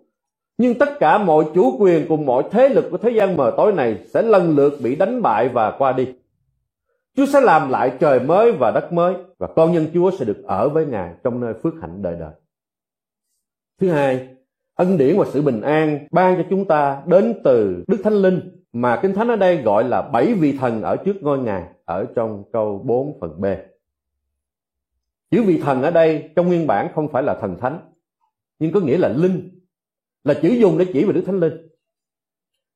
Nhưng 0.57 0.77
tất 0.79 0.99
cả 0.99 1.17
mọi 1.17 1.45
chủ 1.55 1.77
quyền 1.79 2.05
cùng 2.07 2.25
mọi 2.25 2.43
thế 2.51 2.69
lực 2.69 2.85
của 2.91 2.97
thế 2.97 3.09
gian 3.09 3.37
mờ 3.37 3.53
tối 3.57 3.73
này 3.73 4.05
sẽ 4.13 4.21
lần 4.21 4.55
lượt 4.55 4.73
bị 4.83 4.95
đánh 4.95 5.21
bại 5.21 5.49
và 5.49 5.75
qua 5.77 5.91
đi. 5.91 6.07
Chúa 7.15 7.25
sẽ 7.25 7.41
làm 7.41 7.69
lại 7.69 7.97
trời 7.99 8.19
mới 8.19 8.51
và 8.51 8.71
đất 8.71 8.93
mới 8.93 9.15
và 9.37 9.47
con 9.55 9.71
nhân 9.71 9.87
Chúa 9.93 10.11
sẽ 10.11 10.25
được 10.25 10.43
ở 10.47 10.69
với 10.69 10.85
Ngài 10.85 11.13
trong 11.23 11.39
nơi 11.41 11.53
phước 11.63 11.73
hạnh 11.81 12.01
đời 12.01 12.15
đời. 12.19 12.31
Thứ 13.81 13.89
hai, 13.89 14.27
ân 14.75 14.97
điển 14.97 15.17
và 15.17 15.25
sự 15.25 15.41
bình 15.41 15.61
an 15.61 16.07
ban 16.11 16.37
cho 16.37 16.43
chúng 16.49 16.65
ta 16.65 17.01
đến 17.05 17.41
từ 17.43 17.83
Đức 17.87 17.97
Thánh 18.03 18.13
Linh 18.13 18.63
mà 18.73 18.99
Kinh 19.01 19.13
Thánh 19.13 19.27
ở 19.27 19.35
đây 19.35 19.57
gọi 19.57 19.83
là 19.83 20.01
bảy 20.01 20.33
vị 20.33 20.57
thần 20.59 20.81
ở 20.81 20.95
trước 20.95 21.15
ngôi 21.21 21.39
Ngài 21.39 21.63
ở 21.85 22.05
trong 22.15 22.43
câu 22.53 22.81
4 22.85 23.19
phần 23.21 23.41
B. 23.41 23.45
Chữ 25.31 25.43
vị 25.43 25.61
thần 25.63 25.81
ở 25.81 25.91
đây 25.91 26.29
trong 26.35 26.47
nguyên 26.47 26.67
bản 26.67 26.87
không 26.95 27.07
phải 27.11 27.23
là 27.23 27.35
thần 27.41 27.57
thánh, 27.59 27.79
nhưng 28.59 28.71
có 28.71 28.79
nghĩa 28.79 28.97
là 28.97 29.07
linh, 29.07 29.62
là 30.23 30.33
chữ 30.33 30.49
dùng 30.49 30.77
để 30.77 30.85
chỉ 30.93 31.05
về 31.05 31.13
Đức 31.13 31.23
Thánh 31.25 31.39
Linh. 31.39 31.53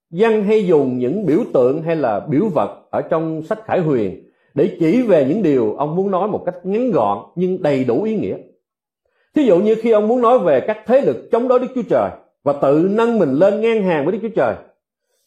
Văn 0.09 0.43
hay 0.43 0.67
dùng 0.67 0.97
những 0.97 1.25
biểu 1.25 1.39
tượng 1.53 1.81
hay 1.81 1.95
là 1.95 2.19
biểu 2.19 2.49
vật 2.53 2.87
ở 2.91 3.01
trong 3.01 3.43
sách 3.43 3.59
Khải 3.65 3.79
Huyền 3.79 4.23
để 4.53 4.77
chỉ 4.79 5.01
về 5.01 5.25
những 5.29 5.43
điều 5.43 5.75
ông 5.75 5.95
muốn 5.95 6.11
nói 6.11 6.27
một 6.27 6.43
cách 6.45 6.55
ngắn 6.63 6.91
gọn 6.91 7.17
nhưng 7.35 7.61
đầy 7.61 7.83
đủ 7.83 8.03
ý 8.03 8.15
nghĩa. 8.15 8.37
Thí 9.35 9.43
dụ 9.43 9.59
như 9.59 9.75
khi 9.75 9.91
ông 9.91 10.07
muốn 10.07 10.21
nói 10.21 10.39
về 10.39 10.59
các 10.67 10.77
thế 10.85 11.01
lực 11.01 11.29
chống 11.31 11.47
đối 11.47 11.59
Đức 11.59 11.67
Chúa 11.75 11.81
Trời 11.89 12.09
và 12.43 12.53
tự 12.53 12.87
nâng 12.91 13.19
mình 13.19 13.33
lên 13.33 13.61
ngang 13.61 13.83
hàng 13.83 14.05
với 14.05 14.11
Đức 14.11 14.19
Chúa 14.21 14.35
Trời, 14.35 14.55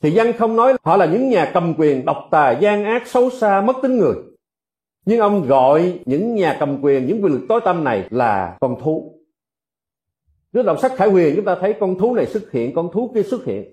thì 0.03 0.11
dân 0.11 0.33
không 0.33 0.57
nói 0.57 0.75
họ 0.83 0.97
là 0.97 1.07
những 1.07 1.29
nhà 1.29 1.51
cầm 1.55 1.75
quyền 1.79 2.05
độc 2.05 2.17
tài, 2.31 2.57
gian 2.61 2.85
ác, 2.85 3.07
xấu 3.07 3.31
xa, 3.31 3.61
mất 3.61 3.77
tính 3.83 3.99
người. 3.99 4.15
Nhưng 5.07 5.21
ông 5.21 5.47
gọi 5.47 6.01
những 6.05 6.35
nhà 6.35 6.57
cầm 6.61 6.79
quyền, 6.83 7.07
những 7.07 7.25
quyền 7.25 7.33
lực 7.33 7.47
tối 7.49 7.61
tâm 7.65 7.85
này 7.85 8.05
là 8.11 8.57
con 8.61 8.77
thú. 8.83 9.20
Nếu 10.53 10.63
đọc 10.63 10.81
sách 10.81 10.93
Khải 10.97 11.11
Huyền 11.11 11.37
chúng 11.37 11.45
ta 11.45 11.57
thấy 11.61 11.75
con 11.81 11.99
thú 11.99 12.15
này 12.15 12.27
xuất 12.27 12.53
hiện, 12.53 12.75
con 12.75 12.89
thú 12.93 13.11
kia 13.15 13.23
xuất 13.23 13.45
hiện. 13.45 13.65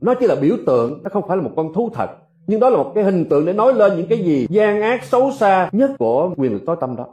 Nó 0.00 0.14
chỉ 0.14 0.26
là 0.26 0.34
biểu 0.34 0.56
tượng, 0.66 1.00
nó 1.02 1.10
không 1.12 1.28
phải 1.28 1.36
là 1.36 1.42
một 1.42 1.52
con 1.56 1.72
thú 1.74 1.90
thật. 1.94 2.10
Nhưng 2.46 2.60
đó 2.60 2.70
là 2.70 2.76
một 2.76 2.92
cái 2.94 3.04
hình 3.04 3.24
tượng 3.28 3.46
để 3.46 3.52
nói 3.52 3.74
lên 3.74 3.96
những 3.96 4.06
cái 4.06 4.18
gì 4.18 4.46
gian 4.50 4.80
ác 4.80 5.04
xấu 5.04 5.32
xa 5.32 5.68
nhất 5.72 5.90
của 5.98 6.34
quyền 6.36 6.52
lực 6.52 6.62
tối 6.66 6.76
tâm 6.80 6.96
đó 6.96 7.06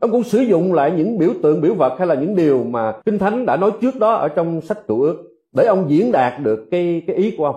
ông 0.00 0.10
cũng 0.10 0.22
sử 0.22 0.38
dụng 0.38 0.72
lại 0.72 0.92
những 0.96 1.18
biểu 1.18 1.30
tượng 1.42 1.60
biểu 1.60 1.74
vật 1.74 1.94
hay 1.98 2.06
là 2.06 2.14
những 2.14 2.36
điều 2.36 2.64
mà 2.64 2.92
kinh 3.04 3.18
thánh 3.18 3.46
đã 3.46 3.56
nói 3.56 3.70
trước 3.80 3.98
đó 3.98 4.14
ở 4.14 4.28
trong 4.28 4.60
sách 4.60 4.86
cựu 4.88 5.02
ước 5.02 5.16
để 5.52 5.64
ông 5.64 5.90
diễn 5.90 6.12
đạt 6.12 6.40
được 6.42 6.68
cái 6.70 7.02
cái 7.06 7.16
ý 7.16 7.34
của 7.38 7.44
ông 7.44 7.56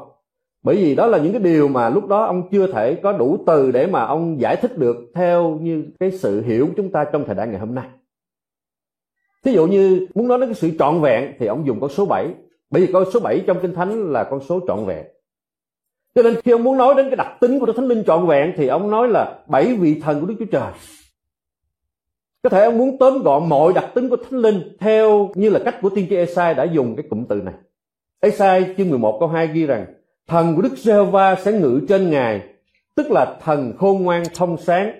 bởi 0.63 0.75
vì 0.75 0.96
đó 0.96 1.08
là 1.08 1.18
những 1.18 1.32
cái 1.32 1.42
điều 1.42 1.68
mà 1.68 1.89
lúc 1.89 2.08
đó 2.08 2.25
ông 2.25 2.50
chưa 2.51 2.72
thể 2.72 2.96
có 2.96 3.12
đủ 3.12 3.38
từ 3.48 3.72
để 3.72 3.88
mà 3.88 4.06
ông 4.06 4.42
giải 4.42 4.56
thích 4.56 4.77
được 4.77 4.96
theo 5.13 5.58
như 5.62 5.84
cái 6.00 6.12
sự 6.12 6.42
hiểu 6.42 6.66
của 6.68 6.74
chúng 6.77 6.92
ta 6.92 7.04
trong 7.04 7.24
thời 7.25 7.36
đại 7.36 7.48
ngày 7.48 7.60
hôm 7.60 7.75
nay 7.75 7.86
thí 9.48 9.54
dụ 9.54 9.68
như 9.68 10.08
muốn 10.16 10.27
nói 10.27 10.39
đến 10.39 10.50
cái 10.50 10.56
sự 10.56 10.72
trọn 10.80 11.01
vẹn 11.01 11.34
thì 11.39 11.46
ông 11.46 11.68
dùng 11.68 11.80
con 11.80 11.89
số 11.89 12.06
7 12.06 12.27
bởi 12.70 12.82
vì 12.82 12.94
con 12.94 13.12
số 13.13 13.20
7 13.20 13.44
trong 13.48 13.60
kinh 13.62 13.74
thánh 13.74 14.12
là 14.13 14.24
con 14.24 14.39
số 14.50 14.60
trọn 14.68 14.86
vẹn. 14.86 15.06
Cho 16.16 16.24
nên 16.24 16.36
khi 16.42 16.51
ông 16.51 16.63
muốn 16.63 16.77
nói 16.77 16.94
đến 16.96 17.10
cái 17.10 17.16
đặc 17.16 17.27
tính 17.39 17.60
của 17.60 17.66
Đức 17.66 17.74
Thánh 17.75 17.88
Linh 17.88 18.04
trọn 18.08 18.27
vẹn 18.27 18.54
thì 18.58 18.68
ông 18.68 18.92
nói 18.92 19.08
là 19.08 19.39
bảy 19.48 19.75
vị 19.75 20.01
thần 20.04 20.22
của 20.22 20.27
Đức 20.27 20.36
Chúa 20.39 20.46
Trời. 20.46 20.72
Có 22.44 22.50
thể 22.50 22.63
ông 22.63 22.77
muốn 22.77 22.98
tóm 22.98 23.24
gọn 23.24 23.50
mọi 23.50 23.74
đặc 23.74 23.86
tính 23.94 24.10
của 24.10 24.18
Thánh 24.18 24.39
Linh 24.39 24.77
theo 24.80 25.30
như 25.36 25.50
là 25.50 25.60
cách 25.66 25.75
của 25.82 25.89
tiên 25.89 26.06
tri 26.10 26.16
Esai 26.16 26.54
đã 26.54 26.63
dùng 26.63 26.96
cái 26.96 27.06
cụm 27.10 27.25
từ 27.30 27.36
này. 27.36 27.54
Esai 28.20 28.75
chương 28.77 28.89
11 28.89 29.18
câu 29.20 29.30
2 29.30 29.48
ghi 29.48 29.66
rằng 29.66 29.86
Thần 30.27 30.56
của 30.56 30.62
Đức 30.62 30.77
Giê-hô-va 30.77 31.36
sẽ 31.36 31.51
ngự 31.51 31.82
trên 31.89 32.10
Ngài, 32.10 32.42
tức 32.96 33.12
là 33.12 33.38
thần 33.44 33.74
khôn 33.77 34.04
ngoan 34.04 34.24
thông 34.36 34.58
sáng, 34.58 34.92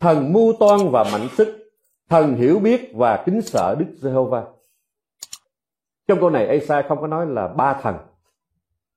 thần 0.00 0.32
mưu 0.32 0.52
toan 0.60 0.90
và 0.90 1.04
mạnh 1.04 1.28
sức, 1.36 1.57
thần 2.08 2.34
hiểu 2.34 2.58
biết 2.58 2.90
và 2.94 3.22
kính 3.26 3.42
sợ 3.42 3.76
Đức 3.78 3.86
Giê-hô-va. 3.96 4.44
trong 6.08 6.20
câu 6.20 6.30
này 6.30 6.46
Esai 6.46 6.82
không 6.82 7.00
có 7.00 7.06
nói 7.06 7.26
là 7.26 7.48
ba 7.48 7.80
thần. 7.82 7.96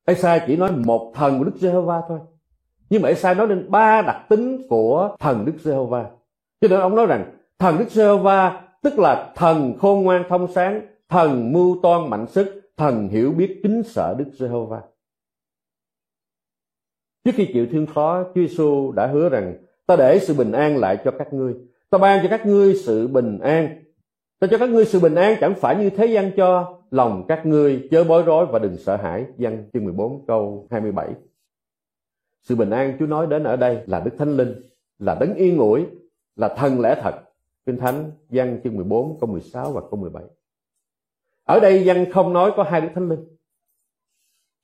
Esai 0.06 0.42
chỉ 0.48 0.56
nói 0.56 0.72
một 0.72 1.12
thần 1.16 1.38
của 1.38 1.44
Đức 1.44 1.56
Giê-hô-va 1.56 2.02
thôi. 2.08 2.20
Nhưng 2.90 3.02
mà 3.02 3.10
Esai 3.10 3.36
nói 3.36 3.48
đến 3.48 3.72
ba 3.72 4.02
đặc 4.02 4.26
tính 4.30 4.68
của 4.70 5.16
thần 5.20 5.46
Đức 5.46 5.54
Giê-hô-va. 5.60 6.10
Cho 6.62 6.68
nên 6.68 6.80
ông 6.80 6.96
nói 6.96 7.06
rằng, 7.06 7.36
thần 7.60 7.78
Đức 7.78 7.92
Giê-hô-va 7.92 8.68
tức 8.82 9.00
là 9.00 9.34
thần 9.36 9.78
khôn 9.80 10.04
ngoan 10.04 10.24
thông 10.30 10.54
sáng, 10.54 10.82
thần 11.10 11.54
mưu 11.54 11.80
toan 11.82 12.10
mạnh 12.10 12.28
sức, 12.28 12.62
thần 12.78 13.10
hiểu 13.10 13.32
biết 13.32 13.60
kính 13.64 13.84
sợ 13.86 14.16
Đức 14.18 14.32
Giê-hô-va. 14.40 14.82
Trước 17.24 17.32
khi 17.36 17.50
chịu 17.54 17.68
thương 17.72 17.86
khó, 17.86 18.24
Chúa 18.24 18.42
Giêsu 18.42 18.92
đã 18.92 19.08
hứa 19.08 19.30
rằng, 19.30 19.54
ta 19.86 19.96
để 19.96 20.20
sự 20.20 20.34
bình 20.34 20.52
an 20.52 20.78
lại 20.78 20.98
cho 21.06 21.12
các 21.20 21.34
ngươi 21.34 21.56
ta 21.92 21.98
ban 21.98 22.24
cho 22.24 22.30
các 22.30 22.46
ngươi 22.46 22.76
sự 22.76 23.08
bình 23.08 23.40
an. 23.40 23.84
Ta 24.40 24.48
cho 24.52 24.58
các 24.58 24.70
ngươi 24.70 24.86
sự 24.86 25.00
bình 25.00 25.16
an 25.16 25.38
chẳng 25.42 25.54
phải 25.56 25.76
như 25.76 25.90
thế 25.90 26.06
gian 26.06 26.32
cho 26.38 26.80
lòng 26.92 27.26
các 27.28 27.46
ngươi. 27.46 27.88
Chớ 27.92 28.04
bối 28.04 28.24
rối 28.24 28.46
và 28.46 28.60
đừng 28.60 28.78
sợ 28.78 28.96
hãi. 28.96 29.26
Văn 29.38 29.70
chương 29.74 29.84
14 29.84 30.26
câu 30.28 30.68
27 30.72 31.14
sự 32.42 32.56
bình 32.56 32.70
an 32.70 32.96
Chúa 33.00 33.06
nói 33.06 33.28
đến 33.28 33.44
ở 33.44 33.56
đây 33.56 33.84
là 33.88 34.00
Đức 34.00 34.12
Thánh 34.18 34.38
Linh, 34.38 34.62
là 35.00 35.18
đấng 35.20 35.36
yên 35.36 35.58
ủi, 35.58 35.86
là 36.36 36.56
thần 36.58 36.80
lẽ 36.80 37.00
thật. 37.02 37.16
Kinh 37.66 37.78
Thánh 37.78 38.12
văn 38.30 38.60
chương 38.64 38.76
14 38.76 39.18
câu 39.20 39.30
16 39.30 39.72
và 39.72 39.82
câu 39.82 40.00
17 40.00 40.24
ở 41.44 41.60
đây 41.60 41.84
văn 41.86 42.06
không 42.12 42.34
nói 42.34 42.52
có 42.56 42.64
hai 42.64 42.82
Đức 42.82 42.90
Thánh 42.96 43.10
Linh. 43.10 43.38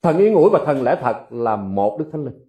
Thần 0.02 0.18
yên 0.18 0.34
ủi 0.34 0.50
và 0.50 0.60
thần 0.66 0.82
lẽ 0.82 0.98
thật 1.00 1.26
là 1.30 1.56
một 1.56 1.96
Đức 1.98 2.08
Thánh 2.12 2.24
Linh. 2.24 2.47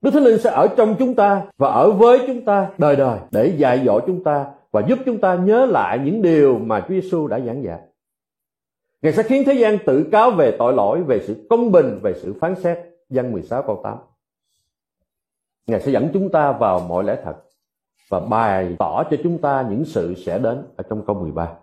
Đức 0.00 0.10
Thánh 0.10 0.24
Linh 0.24 0.38
sẽ 0.38 0.50
ở 0.50 0.68
trong 0.76 0.96
chúng 0.98 1.14
ta 1.14 1.42
và 1.56 1.68
ở 1.68 1.90
với 1.90 2.24
chúng 2.26 2.44
ta 2.44 2.70
đời 2.78 2.96
đời 2.96 3.18
để 3.30 3.54
dạy 3.56 3.82
dỗ 3.86 4.00
chúng 4.06 4.24
ta 4.24 4.46
và 4.70 4.82
giúp 4.88 4.98
chúng 5.06 5.18
ta 5.20 5.34
nhớ 5.34 5.66
lại 5.66 5.98
những 6.04 6.22
điều 6.22 6.58
mà 6.58 6.80
Chúa 6.80 6.94
Giêsu 6.94 7.26
đã 7.26 7.40
giảng 7.40 7.64
dạy. 7.64 7.80
Ngài 9.02 9.12
sẽ 9.12 9.22
khiến 9.22 9.42
thế 9.46 9.52
gian 9.52 9.78
tự 9.86 10.04
cáo 10.12 10.30
về 10.30 10.56
tội 10.58 10.72
lỗi, 10.72 11.02
về 11.02 11.20
sự 11.26 11.46
công 11.50 11.72
bình, 11.72 11.98
về 12.02 12.14
sự 12.22 12.34
phán 12.40 12.54
xét. 12.54 12.78
Văn 13.08 13.32
16 13.32 13.62
câu 13.62 13.80
8. 13.84 13.98
Ngài 15.66 15.80
sẽ 15.80 15.92
dẫn 15.92 16.10
chúng 16.12 16.30
ta 16.30 16.52
vào 16.52 16.80
mọi 16.80 17.04
lẽ 17.04 17.16
thật 17.24 17.36
và 18.08 18.20
bày 18.20 18.76
tỏ 18.78 19.04
cho 19.10 19.16
chúng 19.22 19.38
ta 19.38 19.66
những 19.70 19.84
sự 19.84 20.14
sẽ 20.14 20.38
đến 20.38 20.64
ở 20.76 20.84
trong 20.90 21.06
câu 21.06 21.16
13. 21.16 21.54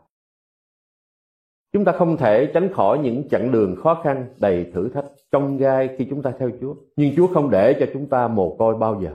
Chúng 1.73 1.85
ta 1.85 1.91
không 1.91 2.17
thể 2.17 2.51
tránh 2.53 2.73
khỏi 2.73 2.99
những 2.99 3.29
chặng 3.29 3.51
đường 3.51 3.75
khó 3.83 4.01
khăn 4.03 4.25
đầy 4.37 4.71
thử 4.73 4.89
thách 4.89 5.05
trong 5.35 5.57
gai 5.57 5.89
khi 5.97 6.07
chúng 6.09 6.21
ta 6.21 6.31
theo 6.39 6.49
Chúa. 6.61 6.73
Nhưng 6.95 7.15
Chúa 7.15 7.27
không 7.27 7.49
để 7.49 7.77
cho 7.79 7.85
chúng 7.93 8.09
ta 8.09 8.27
mồ 8.27 8.55
côi 8.59 8.75
bao 8.75 9.01
giờ. 9.03 9.09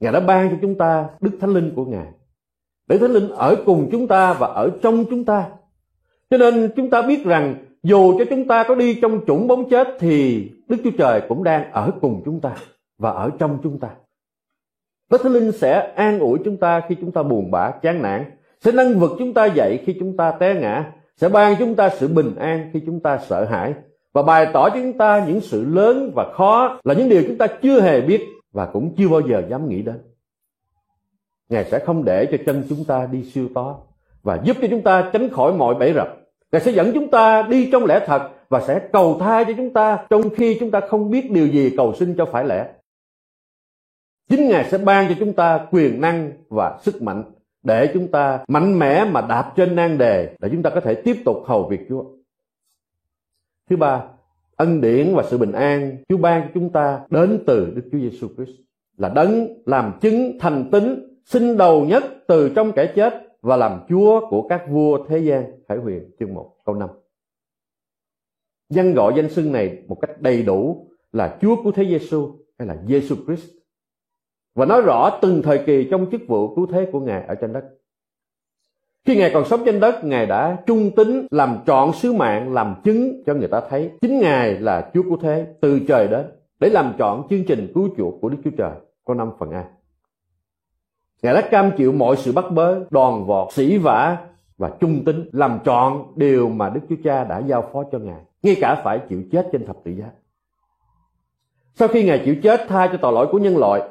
Ngài 0.00 0.12
đã 0.12 0.20
ban 0.20 0.50
cho 0.50 0.56
chúng 0.62 0.78
ta 0.78 1.08
Đức 1.20 1.30
Thánh 1.40 1.50
Linh 1.50 1.72
của 1.76 1.84
Ngài. 1.84 2.06
Để 2.86 2.98
Thánh 2.98 3.10
Linh 3.10 3.28
ở 3.28 3.56
cùng 3.66 3.88
chúng 3.92 4.08
ta 4.08 4.32
và 4.32 4.46
ở 4.46 4.70
trong 4.82 5.04
chúng 5.10 5.24
ta. 5.24 5.50
Cho 6.30 6.36
nên 6.38 6.70
chúng 6.76 6.90
ta 6.90 7.02
biết 7.02 7.24
rằng 7.24 7.54
dù 7.82 8.18
cho 8.18 8.24
chúng 8.30 8.48
ta 8.48 8.64
có 8.68 8.74
đi 8.74 8.98
trong 9.02 9.20
chủng 9.26 9.48
bóng 9.48 9.70
chết 9.70 9.88
thì 9.98 10.48
Đức 10.68 10.76
Chúa 10.84 10.90
Trời 10.98 11.22
cũng 11.28 11.44
đang 11.44 11.72
ở 11.72 11.92
cùng 12.00 12.22
chúng 12.24 12.40
ta 12.40 12.56
và 12.98 13.10
ở 13.10 13.30
trong 13.38 13.58
chúng 13.62 13.78
ta. 13.78 13.90
Đức 15.10 15.22
Thánh 15.22 15.32
Linh 15.32 15.52
sẽ 15.52 15.92
an 15.96 16.18
ủi 16.18 16.38
chúng 16.44 16.56
ta 16.56 16.82
khi 16.88 16.96
chúng 17.00 17.12
ta 17.12 17.22
buồn 17.22 17.50
bã, 17.50 17.70
chán 17.70 18.02
nản, 18.02 18.24
sẽ 18.60 18.72
nâng 18.72 18.98
vực 18.98 19.10
chúng 19.18 19.34
ta 19.34 19.44
dậy 19.46 19.82
khi 19.86 19.96
chúng 20.00 20.16
ta 20.16 20.30
té 20.30 20.54
ngã, 20.60 20.92
sẽ 21.16 21.28
ban 21.28 21.56
chúng 21.58 21.74
ta 21.74 21.88
sự 21.88 22.08
bình 22.08 22.34
an 22.36 22.70
khi 22.72 22.80
chúng 22.86 23.00
ta 23.00 23.18
sợ 23.18 23.44
hãi 23.44 23.74
và 24.16 24.22
bày 24.22 24.46
tỏ 24.52 24.70
cho 24.70 24.76
chúng 24.76 24.98
ta 24.98 25.24
những 25.26 25.40
sự 25.40 25.64
lớn 25.64 26.12
và 26.14 26.32
khó 26.32 26.78
là 26.84 26.94
những 26.94 27.08
điều 27.08 27.22
chúng 27.26 27.38
ta 27.38 27.46
chưa 27.46 27.80
hề 27.80 28.00
biết 28.00 28.20
và 28.52 28.66
cũng 28.66 28.94
chưa 28.96 29.08
bao 29.08 29.20
giờ 29.20 29.42
dám 29.50 29.68
nghĩ 29.68 29.82
đến. 29.82 29.98
Ngài 31.48 31.64
sẽ 31.64 31.78
không 31.78 32.04
để 32.04 32.26
cho 32.30 32.38
chân 32.46 32.64
chúng 32.68 32.84
ta 32.84 33.08
đi 33.12 33.22
siêu 33.22 33.48
to 33.54 33.78
và 34.22 34.40
giúp 34.44 34.56
cho 34.62 34.68
chúng 34.70 34.82
ta 34.82 35.10
tránh 35.12 35.28
khỏi 35.30 35.52
mọi 35.52 35.74
bẫy 35.74 35.92
rập. 35.92 36.08
Ngài 36.52 36.60
sẽ 36.60 36.72
dẫn 36.72 36.90
chúng 36.94 37.10
ta 37.10 37.42
đi 37.42 37.68
trong 37.72 37.84
lẽ 37.84 38.04
thật 38.06 38.30
và 38.48 38.60
sẽ 38.60 38.80
cầu 38.92 39.18
thai 39.20 39.44
cho 39.44 39.52
chúng 39.56 39.72
ta 39.72 40.06
trong 40.10 40.22
khi 40.36 40.56
chúng 40.60 40.70
ta 40.70 40.80
không 40.80 41.10
biết 41.10 41.30
điều 41.30 41.46
gì 41.46 41.74
cầu 41.76 41.94
xin 41.94 42.14
cho 42.18 42.24
phải 42.24 42.44
lẽ. 42.44 42.72
Chính 44.28 44.48
Ngài 44.48 44.64
sẽ 44.70 44.78
ban 44.78 45.08
cho 45.08 45.14
chúng 45.18 45.32
ta 45.32 45.66
quyền 45.70 46.00
năng 46.00 46.32
và 46.48 46.78
sức 46.82 47.02
mạnh 47.02 47.24
để 47.62 47.90
chúng 47.94 48.08
ta 48.08 48.44
mạnh 48.48 48.78
mẽ 48.78 49.04
mà 49.04 49.20
đạp 49.20 49.52
trên 49.56 49.76
nan 49.76 49.98
đề 49.98 50.36
để 50.38 50.48
chúng 50.52 50.62
ta 50.62 50.70
có 50.70 50.80
thể 50.80 50.94
tiếp 50.94 51.16
tục 51.24 51.36
hầu 51.46 51.68
việc 51.68 51.80
Chúa. 51.88 52.04
Thứ 53.70 53.76
ba, 53.76 54.04
ân 54.56 54.80
điển 54.80 55.14
và 55.14 55.22
sự 55.22 55.38
bình 55.38 55.52
an 55.52 55.96
Chúa 56.08 56.16
ban 56.16 56.42
cho 56.42 56.48
chúng 56.54 56.72
ta 56.72 57.00
đến 57.10 57.42
từ 57.46 57.72
Đức 57.74 57.82
Chúa 57.92 57.98
Giêsu 57.98 58.28
Christ 58.36 58.60
là 58.96 59.08
đấng 59.08 59.62
làm 59.66 59.98
chứng 60.00 60.38
thành 60.40 60.68
tín 60.72 61.16
sinh 61.24 61.56
đầu 61.56 61.84
nhất 61.84 62.04
từ 62.26 62.52
trong 62.56 62.72
kẻ 62.72 62.92
chết 62.96 63.14
và 63.42 63.56
làm 63.56 63.80
Chúa 63.88 64.28
của 64.30 64.48
các 64.48 64.64
vua 64.68 65.06
thế 65.08 65.18
gian. 65.18 65.44
Khải 65.68 65.78
huyền 65.78 66.10
chương 66.18 66.34
1 66.34 66.56
câu 66.64 66.74
5. 66.74 66.88
Danh 68.68 68.94
gọi 68.94 69.12
danh 69.16 69.30
xưng 69.30 69.52
này 69.52 69.82
một 69.88 69.98
cách 70.00 70.20
đầy 70.20 70.42
đủ 70.42 70.88
là 71.12 71.38
Chúa 71.40 71.62
của 71.62 71.72
Thế 71.72 71.84
Giêsu 71.84 72.32
hay 72.58 72.68
là 72.68 72.76
Giêsu 72.86 73.16
Christ 73.26 73.50
và 74.54 74.66
nói 74.66 74.82
rõ 74.82 75.18
từng 75.22 75.42
thời 75.42 75.62
kỳ 75.66 75.88
trong 75.90 76.10
chức 76.10 76.20
vụ 76.28 76.54
cứu 76.54 76.66
thế 76.66 76.88
của 76.92 77.00
Ngài 77.00 77.26
ở 77.26 77.34
trên 77.34 77.52
đất. 77.52 77.64
Khi 79.06 79.16
Ngài 79.16 79.30
còn 79.34 79.44
sống 79.44 79.62
trên 79.64 79.80
đất, 79.80 80.04
Ngài 80.04 80.26
đã 80.26 80.56
trung 80.66 80.90
tín 80.96 81.26
làm 81.30 81.58
trọn 81.66 81.92
sứ 81.92 82.12
mạng, 82.12 82.52
làm 82.54 82.74
chứng 82.84 83.22
cho 83.26 83.34
người 83.34 83.48
ta 83.48 83.60
thấy 83.70 83.90
chính 84.00 84.20
Ngài 84.20 84.60
là 84.60 84.90
Chúa 84.94 85.02
cứu 85.02 85.18
thế 85.22 85.46
từ 85.60 85.80
trời 85.88 86.08
đến 86.08 86.26
để 86.60 86.68
làm 86.68 86.94
trọn 86.98 87.22
chương 87.30 87.44
trình 87.44 87.72
cứu 87.74 87.88
chuộc 87.96 88.14
của 88.20 88.28
Đức 88.28 88.36
Chúa 88.44 88.50
Trời. 88.58 88.72
Có 89.04 89.14
năm 89.14 89.30
phần 89.38 89.50
A. 89.50 89.64
Ngài 91.22 91.34
đã 91.34 91.40
cam 91.40 91.70
chịu 91.76 91.92
mọi 91.92 92.16
sự 92.16 92.32
bắt 92.32 92.44
bớ, 92.50 92.78
đòn 92.90 93.24
vọt, 93.24 93.52
sỉ 93.52 93.78
vả 93.78 94.16
và 94.58 94.70
trung 94.80 95.02
tín 95.04 95.28
làm 95.32 95.58
trọn 95.64 96.02
điều 96.16 96.48
mà 96.48 96.68
Đức 96.68 96.80
Chúa 96.88 96.96
Cha 97.04 97.24
đã 97.24 97.38
giao 97.38 97.70
phó 97.72 97.84
cho 97.92 97.98
Ngài, 97.98 98.20
ngay 98.42 98.56
cả 98.60 98.80
phải 98.84 99.00
chịu 99.08 99.22
chết 99.32 99.48
trên 99.52 99.66
thập 99.66 99.76
tự 99.84 99.90
giá. 99.90 100.06
Sau 101.74 101.88
khi 101.88 102.04
Ngài 102.04 102.22
chịu 102.24 102.34
chết 102.42 102.60
thay 102.68 102.88
cho 102.92 102.98
tội 103.02 103.12
lỗi 103.12 103.26
của 103.32 103.38
nhân 103.38 103.56
loại, 103.56 103.82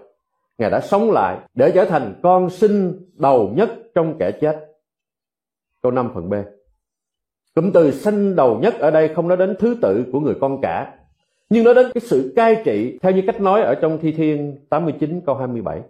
Ngài 0.58 0.70
đã 0.70 0.80
sống 0.80 1.12
lại 1.12 1.38
để 1.54 1.72
trở 1.72 1.86
thành 1.86 2.14
con 2.24 2.50
sinh 2.50 2.94
đầu 3.14 3.50
nhất 3.56 3.70
trong 3.96 4.18
kẻ 4.20 4.32
chết. 4.32 4.65
Câu 5.86 5.92
5 5.92 6.12
phần 6.14 6.30
B. 6.30 6.34
Cụm 7.56 7.72
từ 7.72 7.92
sinh 7.92 8.36
đầu 8.36 8.60
nhất 8.60 8.80
ở 8.80 8.92
đây 8.92 9.14
không 9.16 9.28
nói 9.28 9.38
đến 9.38 9.56
thứ 9.60 9.78
tự 9.82 10.06
của 10.12 10.20
người 10.20 10.36
con 10.42 10.62
cả, 10.62 10.94
nhưng 11.50 11.64
nói 11.64 11.74
đến 11.74 11.92
cái 11.94 12.02
sự 12.02 12.34
cai 12.36 12.62
trị 12.66 13.00
theo 13.02 13.12
như 13.12 13.24
cách 13.28 13.42
nói 13.42 13.62
ở 13.62 13.76
trong 13.76 14.00
Thi 14.02 14.12
Thiên 14.12 14.66
89 14.70 15.22
câu 15.26 15.36
27. 15.36 15.82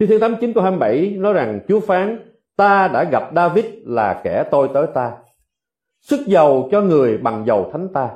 Thi 0.00 0.06
Thiên 0.06 0.20
89 0.20 0.52
câu 0.52 0.62
27 0.62 1.10
nói 1.10 1.32
rằng 1.32 1.60
Chúa 1.68 1.80
phán 1.80 2.18
ta 2.56 2.88
đã 2.88 3.04
gặp 3.04 3.30
David 3.34 3.64
là 3.84 4.20
kẻ 4.24 4.44
tôi 4.50 4.68
tới 4.74 4.86
ta. 4.94 5.16
Sức 6.00 6.20
giàu 6.26 6.68
cho 6.72 6.80
người 6.80 7.18
bằng 7.18 7.44
dầu 7.46 7.70
thánh 7.72 7.88
ta. 7.92 8.10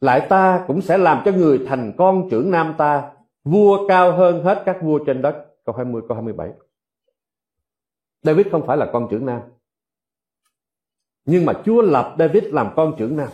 Lại 0.00 0.26
ta 0.28 0.64
cũng 0.66 0.80
sẽ 0.80 0.98
làm 0.98 1.22
cho 1.24 1.32
người 1.32 1.64
thành 1.66 1.92
con 1.96 2.28
trưởng 2.30 2.50
nam 2.50 2.74
ta 2.78 3.10
vua 3.44 3.88
cao 3.88 4.12
hơn 4.12 4.42
hết 4.42 4.62
các 4.66 4.82
vua 4.82 4.98
trên 4.98 5.22
đất 5.22 5.46
câu 5.64 5.74
20 5.74 6.02
câu 6.08 6.14
27 6.14 6.50
David 8.22 8.46
không 8.50 8.66
phải 8.66 8.76
là 8.76 8.90
con 8.92 9.08
trưởng 9.10 9.26
nam 9.26 9.40
nhưng 11.26 11.44
mà 11.44 11.52
Chúa 11.64 11.82
lập 11.82 12.14
David 12.18 12.44
làm 12.44 12.70
con 12.76 12.94
trưởng 12.98 13.16
nam 13.16 13.28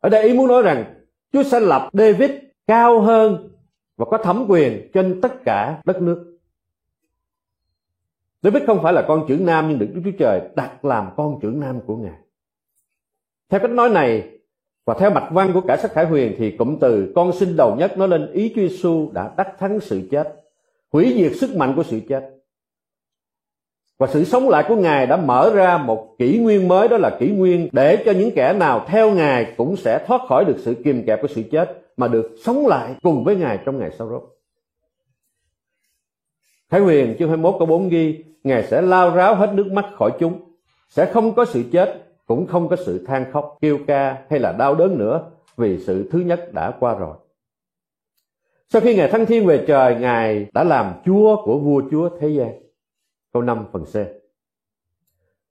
ở 0.00 0.08
đây 0.08 0.22
ý 0.22 0.34
muốn 0.34 0.48
nói 0.48 0.62
rằng 0.62 0.84
Chúa 1.32 1.42
sẽ 1.42 1.60
lập 1.60 1.90
David 1.92 2.30
cao 2.66 3.00
hơn 3.00 3.50
và 3.96 4.06
có 4.10 4.18
thẩm 4.18 4.44
quyền 4.48 4.90
trên 4.94 5.20
tất 5.20 5.44
cả 5.44 5.80
đất 5.84 6.02
nước 6.02 6.30
David 8.42 8.62
không 8.66 8.82
phải 8.82 8.92
là 8.92 9.04
con 9.08 9.24
trưởng 9.28 9.46
nam 9.46 9.68
nhưng 9.68 9.78
được 9.78 9.86
Đức 9.94 10.00
Chúa 10.04 10.18
Trời 10.18 10.40
đặt 10.56 10.84
làm 10.84 11.08
con 11.16 11.38
trưởng 11.42 11.60
nam 11.60 11.80
của 11.86 11.96
Ngài. 11.96 12.18
Theo 13.48 13.60
cách 13.60 13.70
nói 13.70 13.88
này, 13.88 14.38
và 14.84 14.94
theo 14.98 15.10
mạch 15.10 15.28
văn 15.30 15.50
của 15.54 15.60
cả 15.60 15.76
sách 15.76 15.92
Khải 15.92 16.06
Huyền 16.06 16.34
thì 16.38 16.50
cụm 16.50 16.76
từ 16.80 17.12
con 17.14 17.32
sinh 17.32 17.56
đầu 17.56 17.76
nhất 17.76 17.98
nói 17.98 18.08
lên 18.08 18.32
ý 18.32 18.52
Chúa 18.54 18.60
Giêsu 18.60 19.10
đã 19.12 19.34
đắc 19.36 19.48
thắng 19.58 19.80
sự 19.80 20.08
chết, 20.10 20.44
hủy 20.92 21.14
diệt 21.16 21.32
sức 21.36 21.56
mạnh 21.56 21.72
của 21.76 21.82
sự 21.82 22.00
chết. 22.08 22.39
Và 24.00 24.06
sự 24.06 24.24
sống 24.24 24.48
lại 24.48 24.64
của 24.68 24.76
Ngài 24.76 25.06
đã 25.06 25.16
mở 25.16 25.52
ra 25.54 25.78
một 25.78 26.14
kỷ 26.18 26.38
nguyên 26.38 26.68
mới 26.68 26.88
đó 26.88 26.96
là 26.96 27.16
kỷ 27.20 27.30
nguyên 27.30 27.68
để 27.72 28.02
cho 28.04 28.12
những 28.12 28.30
kẻ 28.34 28.52
nào 28.52 28.84
theo 28.86 29.10
Ngài 29.10 29.54
cũng 29.56 29.76
sẽ 29.76 30.04
thoát 30.06 30.20
khỏi 30.28 30.44
được 30.44 30.56
sự 30.58 30.74
kìm 30.84 31.06
kẹp 31.06 31.22
của 31.22 31.28
sự 31.28 31.42
chết 31.50 31.82
mà 31.96 32.08
được 32.08 32.30
sống 32.44 32.66
lại 32.66 32.94
cùng 33.02 33.24
với 33.24 33.36
Ngài 33.36 33.58
trong 33.64 33.78
ngày 33.78 33.90
sau 33.98 34.08
rốt. 34.08 34.22
Thái 36.70 36.80
Huyền 36.80 37.16
chương 37.18 37.28
21 37.28 37.54
câu 37.58 37.66
4 37.66 37.88
ghi 37.88 38.24
Ngài 38.44 38.62
sẽ 38.62 38.82
lao 38.82 39.10
ráo 39.10 39.34
hết 39.34 39.52
nước 39.54 39.66
mắt 39.72 39.84
khỏi 39.94 40.10
chúng, 40.18 40.40
sẽ 40.88 41.06
không 41.12 41.34
có 41.34 41.44
sự 41.44 41.64
chết 41.72 42.06
cũng 42.26 42.46
không 42.46 42.68
có 42.68 42.76
sự 42.76 43.04
than 43.06 43.32
khóc 43.32 43.58
kêu 43.60 43.78
ca 43.86 44.22
hay 44.30 44.40
là 44.40 44.52
đau 44.52 44.74
đớn 44.74 44.98
nữa 44.98 45.30
vì 45.56 45.78
sự 45.78 46.08
thứ 46.12 46.18
nhất 46.18 46.52
đã 46.52 46.72
qua 46.80 46.94
rồi 46.94 47.16
sau 48.68 48.82
khi 48.82 48.96
ngài 48.96 49.08
thăng 49.08 49.26
thiên 49.26 49.46
về 49.46 49.64
trời 49.68 49.94
ngài 49.94 50.46
đã 50.52 50.64
làm 50.64 50.92
chúa 51.04 51.44
của 51.44 51.58
vua 51.58 51.82
chúa 51.90 52.10
thế 52.20 52.28
gian 52.28 52.69
câu 53.32 53.42
5 53.42 53.64
phần 53.72 53.84
C 53.84 53.94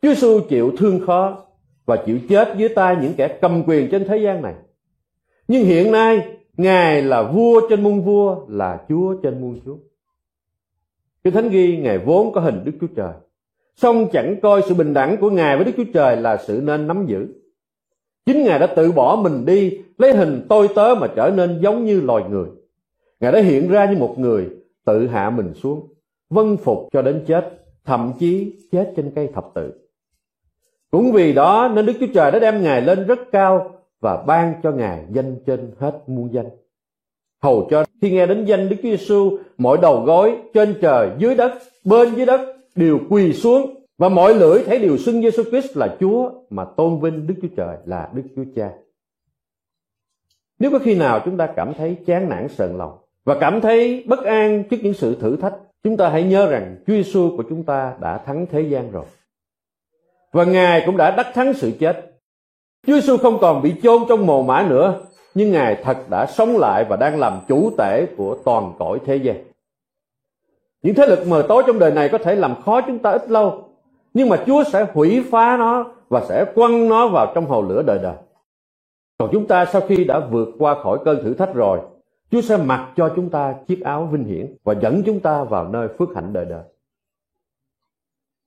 Chúa 0.02 0.10
Giêsu 0.10 0.40
chịu 0.50 0.72
thương 0.78 1.00
khó 1.06 1.46
và 1.86 2.04
chịu 2.06 2.20
chết 2.30 2.54
dưới 2.58 2.70
tay 2.70 2.98
những 3.02 3.14
kẻ 3.18 3.38
cầm 3.42 3.64
quyền 3.68 3.90
trên 3.92 4.08
thế 4.08 4.18
gian 4.18 4.42
này. 4.42 4.54
Nhưng 5.48 5.64
hiện 5.64 5.92
nay, 5.92 6.38
Ngài 6.58 7.02
là 7.02 7.24
vua 7.24 7.70
trên 7.70 7.84
muôn 7.84 8.02
vua, 8.02 8.48
là 8.48 8.86
Chúa 8.90 9.16
trên 9.24 9.42
muôn 9.42 9.60
chúa. 9.66 9.76
Kinh 11.24 11.34
Thánh 11.34 11.50
ghi 11.50 11.78
Ngài 11.78 11.98
vốn 11.98 12.34
có 12.34 12.42
hình 12.42 12.62
Đức 12.66 12.72
Chúa 12.82 12.88
Trời. 12.96 13.14
song 13.76 14.08
chẳng 14.12 14.36
coi 14.42 14.62
sự 14.62 14.74
bình 14.74 14.94
đẳng 14.94 15.18
của 15.18 15.30
Ngài 15.30 15.56
với 15.56 15.66
Đức 15.66 15.72
Chúa 15.78 15.92
Trời 15.94 16.18
là 16.18 16.38
sự 16.38 16.62
nên 16.64 16.88
nắm 16.88 17.06
giữ. 17.08 17.28
Chính 18.26 18.44
Ngài 18.44 18.60
đã 18.60 18.68
tự 18.68 18.92
bỏ 18.92 19.20
mình 19.24 19.46
đi, 19.46 19.78
lấy 19.98 20.14
hình 20.14 20.46
tôi 20.50 20.68
tớ 20.76 20.96
mà 21.00 21.08
trở 21.16 21.32
nên 21.36 21.60
giống 21.62 21.86
như 21.86 22.02
loài 22.02 22.24
người. 22.30 22.48
Ngài 23.20 23.32
đã 23.32 23.40
hiện 23.40 23.70
ra 23.70 23.92
như 23.92 23.98
một 23.98 24.16
người, 24.20 24.50
tự 24.86 25.08
hạ 25.08 25.30
mình 25.30 25.54
xuống, 25.54 25.94
vân 26.30 26.58
phục 26.58 26.88
cho 26.92 27.02
đến 27.02 27.24
chết, 27.28 27.59
thậm 27.86 28.14
chí 28.20 28.54
chết 28.72 28.94
trên 28.96 29.12
cây 29.16 29.30
thập 29.34 29.46
tự. 29.56 29.74
Cũng 30.92 31.12
vì 31.12 31.34
đó 31.34 31.72
nên 31.76 31.86
Đức 31.86 31.94
Chúa 32.00 32.08
Trời 32.14 32.32
đã 32.32 32.40
đem 32.40 32.64
Ngài 32.64 32.82
lên 32.82 33.08
rất 33.08 33.20
cao 33.32 33.72
và 34.00 34.24
ban 34.28 34.54
cho 34.64 34.72
Ngài 34.72 35.06
danh 35.12 35.36
trên 35.46 35.72
hết 35.80 36.04
muôn 36.08 36.34
danh. 36.34 36.50
Hầu 37.42 37.68
cho 37.72 37.84
khi 38.02 38.12
nghe 38.12 38.26
đến 38.26 38.46
danh 38.46 38.70
Đức 38.70 38.76
Chúa 38.76 38.90
Giêsu, 38.90 39.38
mọi 39.58 39.78
đầu 39.82 40.04
gối 40.06 40.38
trên 40.54 40.76
trời, 40.82 41.10
dưới 41.18 41.36
đất, 41.36 41.52
bên 41.86 42.16
dưới 42.16 42.26
đất 42.26 42.42
đều 42.76 43.00
quỳ 43.10 43.34
xuống 43.34 43.76
và 43.98 44.10
mọi 44.10 44.36
lưỡi 44.36 44.64
thấy 44.66 44.80
đều 44.80 44.98
xưng 44.98 45.22
Giêsu 45.22 45.44
Christ 45.44 45.78
là 45.78 45.98
Chúa 46.00 46.32
mà 46.50 46.66
tôn 46.66 47.00
vinh 47.00 47.28
Đức 47.28 47.36
Chúa 47.42 47.48
Trời 47.58 47.78
là 47.86 48.10
Đức 48.14 48.24
Chúa 48.36 48.44
Cha. 48.56 48.72
Nếu 50.60 50.72
có 50.72 50.80
khi 50.80 50.96
nào 50.96 51.22
chúng 51.26 51.38
ta 51.38 51.54
cảm 51.56 51.74
thấy 51.74 51.98
chán 52.06 52.30
nản 52.30 52.48
sờn 52.48 52.78
lòng 52.78 52.98
và 53.24 53.38
cảm 53.40 53.62
thấy 53.62 54.04
bất 54.08 54.24
an 54.24 54.64
trước 54.70 54.78
những 54.84 54.94
sự 54.94 55.16
thử 55.22 55.36
thách, 55.36 55.54
chúng 55.84 55.98
ta 55.98 56.10
hãy 56.10 56.24
nhớ 56.24 56.50
rằng 56.50 56.76
Chúa 56.88 56.94
Giêsu 56.94 57.38
của 57.38 57.44
chúng 57.50 57.64
ta 57.64 57.94
đã 58.00 58.18
thắng 58.18 58.46
thế 58.52 58.62
gian 58.62 58.92
rồi. 58.92 59.06
Và 60.32 60.44
Ngài 60.44 60.84
cũng 60.86 60.98
đã 60.98 61.12
đắc 61.12 61.28
thắng 61.34 61.54
sự 61.54 61.72
chết. 61.80 62.12
Chúa 62.88 62.94
Giêsu 62.94 63.18
không 63.18 63.38
còn 63.42 63.62
bị 63.62 63.76
chôn 63.84 64.02
trong 64.10 64.26
mồ 64.26 64.44
mã 64.44 64.66
nữa, 64.70 65.00
nhưng 65.36 65.52
Ngài 65.52 65.76
thật 65.84 65.98
đã 66.10 66.26
sống 66.26 66.58
lại 66.58 66.86
và 66.90 66.96
đang 66.96 67.20
làm 67.20 67.40
chủ 67.48 67.72
tể 67.78 68.06
của 68.18 68.38
toàn 68.46 68.74
cõi 68.80 69.00
thế 69.06 69.16
gian. 69.16 69.44
Những 70.82 70.96
thế 70.96 71.06
lực 71.06 71.28
mờ 71.28 71.46
tối 71.48 71.64
trong 71.68 71.80
đời 71.80 71.92
này 71.92 72.10
có 72.10 72.18
thể 72.18 72.36
làm 72.36 72.62
khó 72.62 72.82
chúng 72.82 73.00
ta 73.00 73.12
ít 73.12 73.30
lâu, 73.30 73.70
nhưng 74.14 74.30
mà 74.30 74.44
Chúa 74.46 74.64
sẽ 74.64 74.86
hủy 74.94 75.24
phá 75.32 75.58
nó 75.58 75.92
và 76.10 76.26
sẽ 76.30 76.46
quăng 76.56 76.90
nó 76.90 77.08
vào 77.08 77.32
trong 77.36 77.46
hồ 77.46 77.62
lửa 77.62 77.82
đời 77.82 78.00
đời. 78.04 78.16
Còn 79.18 79.30
chúng 79.32 79.48
ta 79.48 79.66
sau 79.66 79.82
khi 79.82 80.04
đã 80.04 80.20
vượt 80.20 80.50
qua 80.60 80.84
khỏi 80.84 81.00
cơn 81.06 81.24
thử 81.24 81.34
thách 81.34 81.54
rồi, 81.54 81.80
Chúa 82.32 82.42
sẽ 82.42 82.58
mặc 82.58 82.94
cho 82.96 83.14
chúng 83.16 83.30
ta 83.30 83.56
chiếc 83.68 83.82
áo 83.82 84.06
vinh 84.12 84.24
hiển 84.24 84.56
và 84.64 84.74
dẫn 84.82 85.04
chúng 85.06 85.20
ta 85.20 85.44
vào 85.44 85.68
nơi 85.68 85.88
phước 86.00 86.10
hạnh 86.16 86.34
đời 86.34 86.46
đời. 86.46 86.64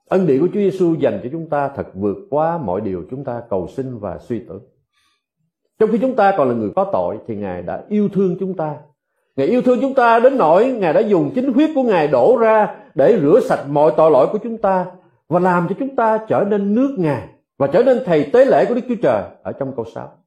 Ân 0.09 0.27
điển 0.27 0.41
của 0.41 0.47
Chúa 0.47 0.61
Giêsu 0.61 0.95
dành 0.95 1.21
cho 1.23 1.29
chúng 1.33 1.49
ta 1.49 1.69
thật 1.69 1.87
vượt 1.95 2.17
quá 2.31 2.59
mọi 2.59 2.81
điều 2.81 3.05
chúng 3.11 3.25
ta 3.25 3.43
cầu 3.51 3.69
xin 3.69 3.99
và 3.99 4.19
suy 4.19 4.39
tưởng. 4.49 4.63
Trong 5.79 5.91
khi 5.93 5.99
chúng 5.99 6.17
ta 6.17 6.35
còn 6.37 6.49
là 6.49 6.55
người 6.55 6.71
có 6.77 6.91
tội, 6.93 7.19
thì 7.27 7.37
Ngài 7.37 7.63
đã 7.63 7.85
yêu 7.89 8.09
thương 8.09 8.37
chúng 8.41 8.57
ta. 8.57 8.77
Ngài 9.37 9.47
yêu 9.47 9.63
thương 9.63 9.79
chúng 9.81 9.95
ta 9.95 10.21
đến 10.21 10.39
nỗi 10.39 10.67
Ngài 10.67 10.93
đã 10.93 11.01
dùng 11.01 11.31
chính 11.35 11.53
huyết 11.53 11.71
của 11.75 11.83
Ngài 11.83 12.09
đổ 12.09 12.37
ra 12.41 12.77
để 12.95 13.19
rửa 13.23 13.41
sạch 13.41 13.65
mọi 13.69 13.93
tội 13.97 14.11
lỗi 14.11 14.27
của 14.33 14.39
chúng 14.39 14.59
ta 14.59 14.87
và 15.29 15.41
làm 15.41 15.67
cho 15.69 15.75
chúng 15.79 15.97
ta 15.97 16.19
trở 16.29 16.45
nên 16.51 16.75
nước 16.75 16.95
Ngài 16.99 17.29
và 17.59 17.67
trở 17.67 17.83
nên 17.83 17.99
thầy 18.05 18.31
tế 18.33 18.45
lễ 18.45 18.65
của 18.69 18.75
Đức 18.75 18.81
Chúa 18.89 18.95
Trời 19.03 19.23
ở 19.43 19.53
trong 19.53 19.73
câu 19.77 19.85
6. 19.95 20.22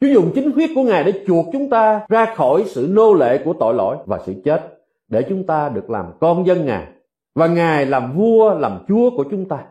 Chúa 0.00 0.06
dùng 0.06 0.32
chính 0.34 0.52
huyết 0.52 0.70
của 0.74 0.82
Ngài 0.82 1.04
để 1.04 1.24
chuộc 1.26 1.46
chúng 1.52 1.70
ta 1.70 2.06
ra 2.08 2.34
khỏi 2.34 2.64
sự 2.66 2.86
nô 2.90 3.14
lệ 3.14 3.42
của 3.44 3.52
tội 3.52 3.74
lỗi 3.74 3.96
và 4.06 4.20
sự 4.26 4.34
chết 4.44 4.78
để 5.08 5.22
chúng 5.28 5.44
ta 5.46 5.68
được 5.68 5.90
làm 5.90 6.06
con 6.20 6.46
dân 6.46 6.66
Ngài 6.66 6.86
và 7.34 7.46
Ngài 7.46 7.86
làm 7.86 8.16
vua, 8.16 8.54
làm 8.58 8.84
chúa 8.88 9.10
của 9.16 9.24
chúng 9.30 9.48
ta. 9.48 9.64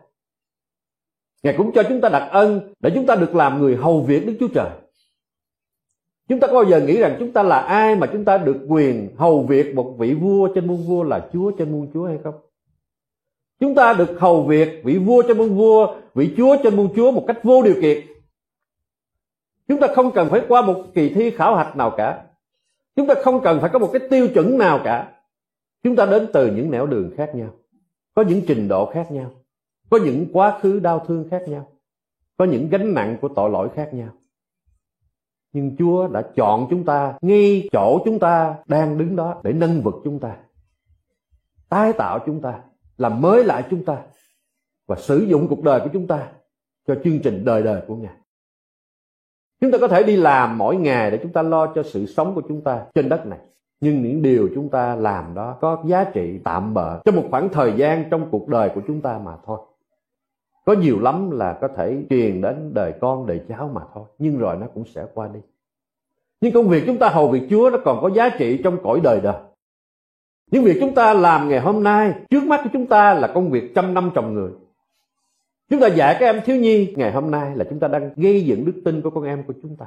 Ngài 1.44 1.56
cũng 1.58 1.72
cho 1.72 1.84
chúng 1.84 2.02
ta 2.02 2.10
đặc 2.10 2.28
ân 2.32 2.74
để 2.80 2.92
chúng 2.96 3.06
ta 3.06 3.16
được 3.16 3.36
làm 3.36 3.60
người 3.60 3.76
hầu 3.76 4.02
việc 4.02 4.26
Đức 4.26 4.34
Chúa 4.40 4.48
Trời. 4.48 4.70
Chúng 6.30 6.40
ta 6.40 6.48
có 6.48 6.54
bao 6.54 6.66
giờ 6.66 6.82
nghĩ 6.82 6.98
rằng 6.98 7.16
chúng 7.20 7.32
ta 7.32 7.44
là 7.44 7.60
ai 7.60 7.96
mà 7.96 8.08
chúng 8.14 8.26
ta 8.26 8.38
được 8.38 8.58
quyền 8.68 9.10
hầu 9.18 9.44
việc 9.44 9.76
một 9.76 9.96
vị 9.98 10.14
vua 10.14 10.48
trên 10.48 10.68
muôn 10.68 10.78
vua 10.78 11.04
là 11.04 11.30
chúa 11.34 11.52
trên 11.52 11.72
muôn 11.72 11.88
chúa 11.94 12.06
hay 12.06 12.18
không? 12.24 12.36
Chúng 13.60 13.76
ta 13.76 13.94
được 13.94 14.20
hầu 14.20 14.44
việc 14.44 14.82
vị 14.84 14.98
vua 14.98 15.22
trên 15.22 15.38
muôn 15.38 15.56
vua, 15.56 15.96
vị 16.16 16.34
chúa 16.38 16.58
trên 16.64 16.76
muôn 16.76 16.90
chúa 16.96 17.12
một 17.12 17.24
cách 17.28 17.44
vô 17.44 17.62
điều 17.62 17.76
kiện. 17.82 18.15
Chúng 19.68 19.80
ta 19.80 19.88
không 19.96 20.12
cần 20.12 20.30
phải 20.30 20.42
qua 20.48 20.62
một 20.62 20.84
kỳ 20.94 21.10
thi 21.10 21.32
khảo 21.32 21.56
hạch 21.56 21.76
nào 21.76 21.92
cả. 21.98 22.26
Chúng 22.96 23.08
ta 23.08 23.14
không 23.24 23.42
cần 23.44 23.60
phải 23.62 23.70
có 23.74 23.80
một 23.80 23.90
cái 23.94 24.02
tiêu 24.10 24.28
chuẩn 24.34 24.58
nào 24.58 24.80
cả. 24.84 25.12
Chúng 25.84 25.96
ta 25.96 26.06
đến 26.06 26.28
từ 26.34 26.56
những 26.56 26.72
nẻo 26.72 26.86
đường 26.86 27.12
khác 27.18 27.32
nhau, 27.36 27.50
có 28.14 28.22
những 28.22 28.42
trình 28.48 28.68
độ 28.68 28.92
khác 28.94 29.12
nhau, 29.12 29.32
có 29.90 30.00
những 30.04 30.28
quá 30.34 30.60
khứ 30.62 30.80
đau 30.80 31.06
thương 31.08 31.30
khác 31.32 31.42
nhau, 31.48 31.68
có 32.38 32.46
những 32.46 32.70
gánh 32.70 32.94
nặng 32.94 33.18
của 33.22 33.28
tội 33.36 33.50
lỗi 33.50 33.70
khác 33.76 33.90
nhau. 33.94 34.10
Nhưng 35.54 35.76
Chúa 35.80 36.08
đã 36.08 36.22
chọn 36.36 36.68
chúng 36.70 36.86
ta 36.86 37.18
ngay 37.22 37.70
chỗ 37.72 38.02
chúng 38.06 38.20
ta 38.20 38.56
đang 38.68 38.98
đứng 38.98 39.16
đó 39.16 39.42
để 39.44 39.54
nâng 39.54 39.82
vực 39.82 39.96
chúng 40.04 40.20
ta, 40.20 40.38
tái 41.70 41.94
tạo 41.94 42.20
chúng 42.26 42.42
ta, 42.42 42.62
làm 42.98 43.22
mới 43.22 43.44
lại 43.44 43.64
chúng 43.70 43.86
ta 43.86 43.98
và 44.88 44.96
sử 44.96 45.18
dụng 45.20 45.48
cuộc 45.50 45.64
đời 45.64 45.80
của 45.80 45.90
chúng 45.94 46.08
ta 46.08 46.28
cho 46.88 46.96
chương 47.04 47.20
trình 47.24 47.46
đời 47.46 47.64
đời 47.64 47.82
của 47.88 47.96
Ngài. 47.96 48.16
Chúng 49.62 49.72
ta 49.72 49.78
có 49.78 49.88
thể 49.88 50.04
đi 50.04 50.16
làm 50.16 50.58
mỗi 50.58 50.76
ngày 50.76 51.12
để 51.12 51.20
chúng 51.24 51.32
ta 51.32 51.42
lo 51.42 51.74
cho 51.76 51.84
sự 51.84 52.06
sống 52.06 52.36
của 52.36 52.42
chúng 52.48 52.62
ta 52.62 52.86
trên 52.96 53.10
đất 53.10 53.26
này. 53.26 53.40
Nhưng 53.82 54.04
những 54.04 54.22
điều 54.22 54.50
chúng 54.56 54.70
ta 54.70 54.96
làm 54.96 55.34
đó 55.36 55.58
có 55.62 55.84
giá 55.86 56.04
trị 56.04 56.40
tạm 56.44 56.74
bợ 56.74 57.02
trong 57.06 57.16
một 57.16 57.24
khoảng 57.32 57.50
thời 57.50 57.74
gian 57.74 58.04
trong 58.12 58.28
cuộc 58.32 58.48
đời 58.48 58.70
của 58.76 58.82
chúng 58.88 59.02
ta 59.02 59.20
mà 59.26 59.32
thôi. 59.46 59.60
Có 60.66 60.74
nhiều 60.74 61.00
lắm 61.00 61.32
là 61.32 61.58
có 61.62 61.68
thể 61.68 61.98
truyền 62.10 62.42
đến 62.42 62.74
đời 62.74 62.94
con, 63.02 63.26
đời 63.28 63.42
cháu 63.50 63.72
mà 63.74 63.82
thôi. 63.94 64.04
Nhưng 64.18 64.38
rồi 64.38 64.58
nó 64.58 64.68
cũng 64.74 64.86
sẽ 64.86 65.06
qua 65.14 65.28
đi. 65.34 65.40
Nhưng 66.42 66.54
công 66.54 66.68
việc 66.68 66.84
chúng 66.86 66.98
ta, 66.98 67.10
hầu 67.10 67.28
việc 67.28 67.48
chúa 67.50 67.70
nó 67.70 67.78
còn 67.86 68.02
có 68.02 68.10
giá 68.10 68.30
trị 68.30 68.62
trong 68.64 68.78
cõi 68.84 69.00
đời 69.04 69.20
đời. 69.22 69.36
Những 70.52 70.64
việc 70.64 70.78
chúng 70.80 70.96
ta 70.96 71.14
làm 71.14 71.50
ngày 71.50 71.60
hôm 71.60 71.84
nay, 71.84 72.14
trước 72.30 72.44
mắt 72.44 72.62
của 72.64 72.70
chúng 72.74 72.86
ta 72.86 73.14
là 73.14 73.28
công 73.28 73.50
việc 73.50 73.72
trăm 73.76 73.94
năm 73.94 74.12
trồng 74.16 74.34
người 74.34 74.52
chúng 75.70 75.80
ta 75.80 75.88
dạy 75.88 76.18
các 76.20 76.26
em 76.26 76.42
thiếu 76.46 76.56
nhi, 76.56 76.94
ngày 76.96 77.12
hôm 77.12 77.32
nay 77.32 77.52
là 77.56 77.66
chúng 77.70 77.80
ta 77.80 77.88
đang 77.88 78.10
gây 78.16 78.46
dựng 78.46 78.66
đức 78.66 78.82
tin 78.86 79.02
của 79.02 79.10
con 79.10 79.24
em 79.24 79.44
của 79.44 79.54
chúng 79.62 79.76
ta 79.78 79.86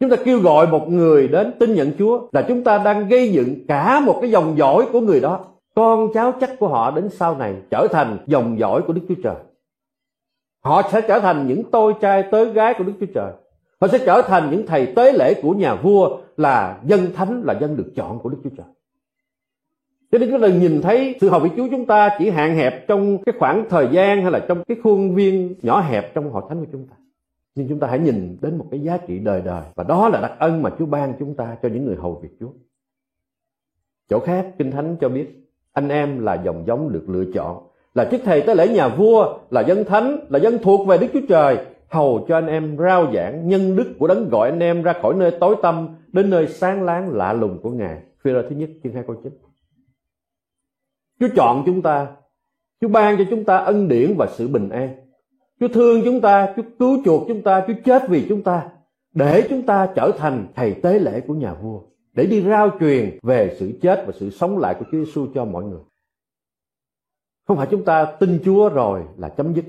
Chúng 0.00 0.10
ta 0.10 0.16
kêu 0.24 0.40
gọi 0.40 0.66
một 0.66 0.88
người 0.88 1.28
đến 1.28 1.52
tin 1.58 1.74
nhận 1.74 1.92
Chúa 1.98 2.28
là 2.32 2.44
chúng 2.48 2.64
ta 2.64 2.78
đang 2.78 3.08
gây 3.08 3.32
dựng 3.32 3.66
cả 3.68 4.00
một 4.00 4.18
cái 4.20 4.30
dòng 4.30 4.58
dõi 4.58 4.86
của 4.92 5.00
người 5.00 5.20
đó. 5.20 5.44
Con 5.74 6.08
cháu 6.14 6.32
chắc 6.40 6.58
của 6.58 6.68
họ 6.68 6.90
đến 6.90 7.08
sau 7.10 7.36
này 7.36 7.54
trở 7.70 7.86
thành 7.92 8.18
dòng 8.26 8.58
dõi 8.58 8.82
của 8.86 8.92
Đức 8.92 9.02
Chúa 9.08 9.14
Trời. 9.24 9.36
Họ 10.64 10.82
sẽ 10.92 11.00
trở 11.00 11.20
thành 11.20 11.46
những 11.46 11.62
tôi 11.70 11.94
trai 12.00 12.24
tới 12.30 12.52
gái 12.52 12.74
của 12.78 12.84
Đức 12.84 12.92
Chúa 13.00 13.06
Trời. 13.14 13.32
Họ 13.80 13.88
sẽ 13.88 13.98
trở 14.06 14.22
thành 14.22 14.50
những 14.50 14.66
thầy 14.66 14.92
tế 14.96 15.12
lễ 15.12 15.34
của 15.42 15.52
nhà 15.52 15.74
vua 15.74 16.18
là 16.36 16.78
dân 16.84 17.12
thánh, 17.14 17.42
là 17.44 17.58
dân 17.60 17.76
được 17.76 17.92
chọn 17.96 18.18
của 18.18 18.28
Đức 18.28 18.38
Chúa 18.44 18.50
Trời. 18.56 18.66
Cho 20.14 20.18
nên 20.18 20.30
chúng 20.30 20.40
ta 20.40 20.48
nhìn 20.48 20.82
thấy 20.82 21.16
sự 21.20 21.28
hầu 21.28 21.40
vị 21.40 21.50
Chúa 21.56 21.68
chúng 21.70 21.86
ta 21.86 22.08
chỉ 22.18 22.30
hạn 22.30 22.54
hẹp 22.54 22.88
trong 22.88 23.18
cái 23.24 23.34
khoảng 23.38 23.66
thời 23.70 23.88
gian 23.92 24.22
hay 24.22 24.30
là 24.30 24.38
trong 24.48 24.64
cái 24.64 24.76
khuôn 24.82 25.14
viên 25.14 25.54
nhỏ 25.62 25.80
hẹp 25.80 26.14
trong 26.14 26.30
hội 26.30 26.42
thánh 26.48 26.60
của 26.60 26.70
chúng 26.72 26.86
ta 26.86 26.96
nhưng 27.54 27.68
chúng 27.68 27.80
ta 27.80 27.86
hãy 27.86 27.98
nhìn 27.98 28.36
đến 28.40 28.58
một 28.58 28.66
cái 28.70 28.80
giá 28.80 28.96
trị 28.96 29.18
đời 29.18 29.42
đời, 29.44 29.62
và 29.74 29.84
đó 29.84 30.08
là 30.08 30.20
đặc 30.20 30.32
ân 30.38 30.62
mà 30.62 30.70
Chúa 30.78 30.86
ban 30.86 31.14
chúng 31.18 31.34
ta 31.34 31.56
cho 31.62 31.68
những 31.68 31.84
người 31.84 31.96
hầu 31.96 32.20
việc 32.22 32.28
Chúa 32.40 32.48
chỗ 34.10 34.20
khác, 34.20 34.46
kinh 34.58 34.70
thánh 34.70 34.96
cho 35.00 35.08
biết, 35.08 35.50
anh 35.72 35.88
em 35.88 36.24
là 36.24 36.42
dòng 36.44 36.64
giống 36.66 36.92
được 36.92 37.04
lựa 37.08 37.24
chọn, 37.34 37.66
là 37.94 38.04
chức 38.04 38.20
thầy 38.24 38.40
tới 38.40 38.56
lễ 38.56 38.68
nhà 38.68 38.88
vua, 38.88 39.38
là 39.50 39.60
dân 39.60 39.84
thánh, 39.84 40.16
là 40.28 40.38
dân 40.38 40.58
thuộc 40.62 40.86
về 40.86 40.98
Đức 40.98 41.06
Chúa 41.12 41.26
Trời, 41.28 41.58
hầu 41.88 42.24
cho 42.28 42.36
anh 42.36 42.46
em 42.46 42.76
rao 42.78 43.12
giảng 43.14 43.48
nhân 43.48 43.76
đức 43.76 43.94
của 43.98 44.06
đấng 44.06 44.28
gọi 44.28 44.50
anh 44.50 44.60
em 44.60 44.82
ra 44.82 44.92
khỏi 45.02 45.14
nơi 45.14 45.30
tối 45.40 45.56
tăm, 45.62 45.88
đến 46.12 46.30
nơi 46.30 46.46
sáng 46.46 46.82
láng 46.82 47.10
lạ 47.10 47.32
lùng 47.32 47.58
của 47.62 47.70
Ngài. 47.70 47.98
Phi 48.24 48.32
rơ 48.32 48.42
thứ 48.42 48.56
nhất, 48.56 48.70
chương 48.82 48.92
hai 48.92 49.04
câu 49.06 49.16
9. 49.22 49.32
Chúa 51.20 51.28
chọn 51.36 51.62
chúng 51.66 51.82
ta, 51.82 52.06
Chúa 52.80 52.88
ban 52.88 53.18
cho 53.18 53.24
chúng 53.30 53.44
ta 53.44 53.56
ân 53.56 53.88
điển 53.88 54.14
và 54.16 54.26
sự 54.26 54.48
bình 54.48 54.68
an. 54.68 54.94
Chúa 55.60 55.68
thương 55.68 56.02
chúng 56.04 56.20
ta, 56.20 56.52
Chúa 56.56 56.62
cứu 56.78 56.98
chuộc 57.04 57.24
chúng 57.28 57.42
ta, 57.42 57.64
Chúa 57.66 57.74
chết 57.84 58.08
vì 58.08 58.26
chúng 58.28 58.42
ta 58.42 58.68
để 59.14 59.46
chúng 59.48 59.62
ta 59.62 59.88
trở 59.96 60.10
thành 60.18 60.46
thầy 60.54 60.74
tế 60.74 60.98
lễ 60.98 61.20
của 61.20 61.34
nhà 61.34 61.54
vua 61.54 61.80
để 62.12 62.26
đi 62.26 62.42
rao 62.42 62.70
truyền 62.80 63.18
về 63.22 63.56
sự 63.58 63.78
chết 63.82 64.04
và 64.06 64.12
sự 64.18 64.30
sống 64.30 64.58
lại 64.58 64.74
của 64.78 64.84
Chúa 64.92 65.04
Giêsu 65.04 65.26
cho 65.34 65.44
mọi 65.44 65.64
người. 65.64 65.80
Không 67.48 67.56
phải 67.56 67.66
chúng 67.70 67.84
ta 67.84 68.04
tin 68.04 68.38
Chúa 68.44 68.68
rồi 68.68 69.02
là 69.16 69.28
chấm 69.28 69.54
dứt. 69.54 69.64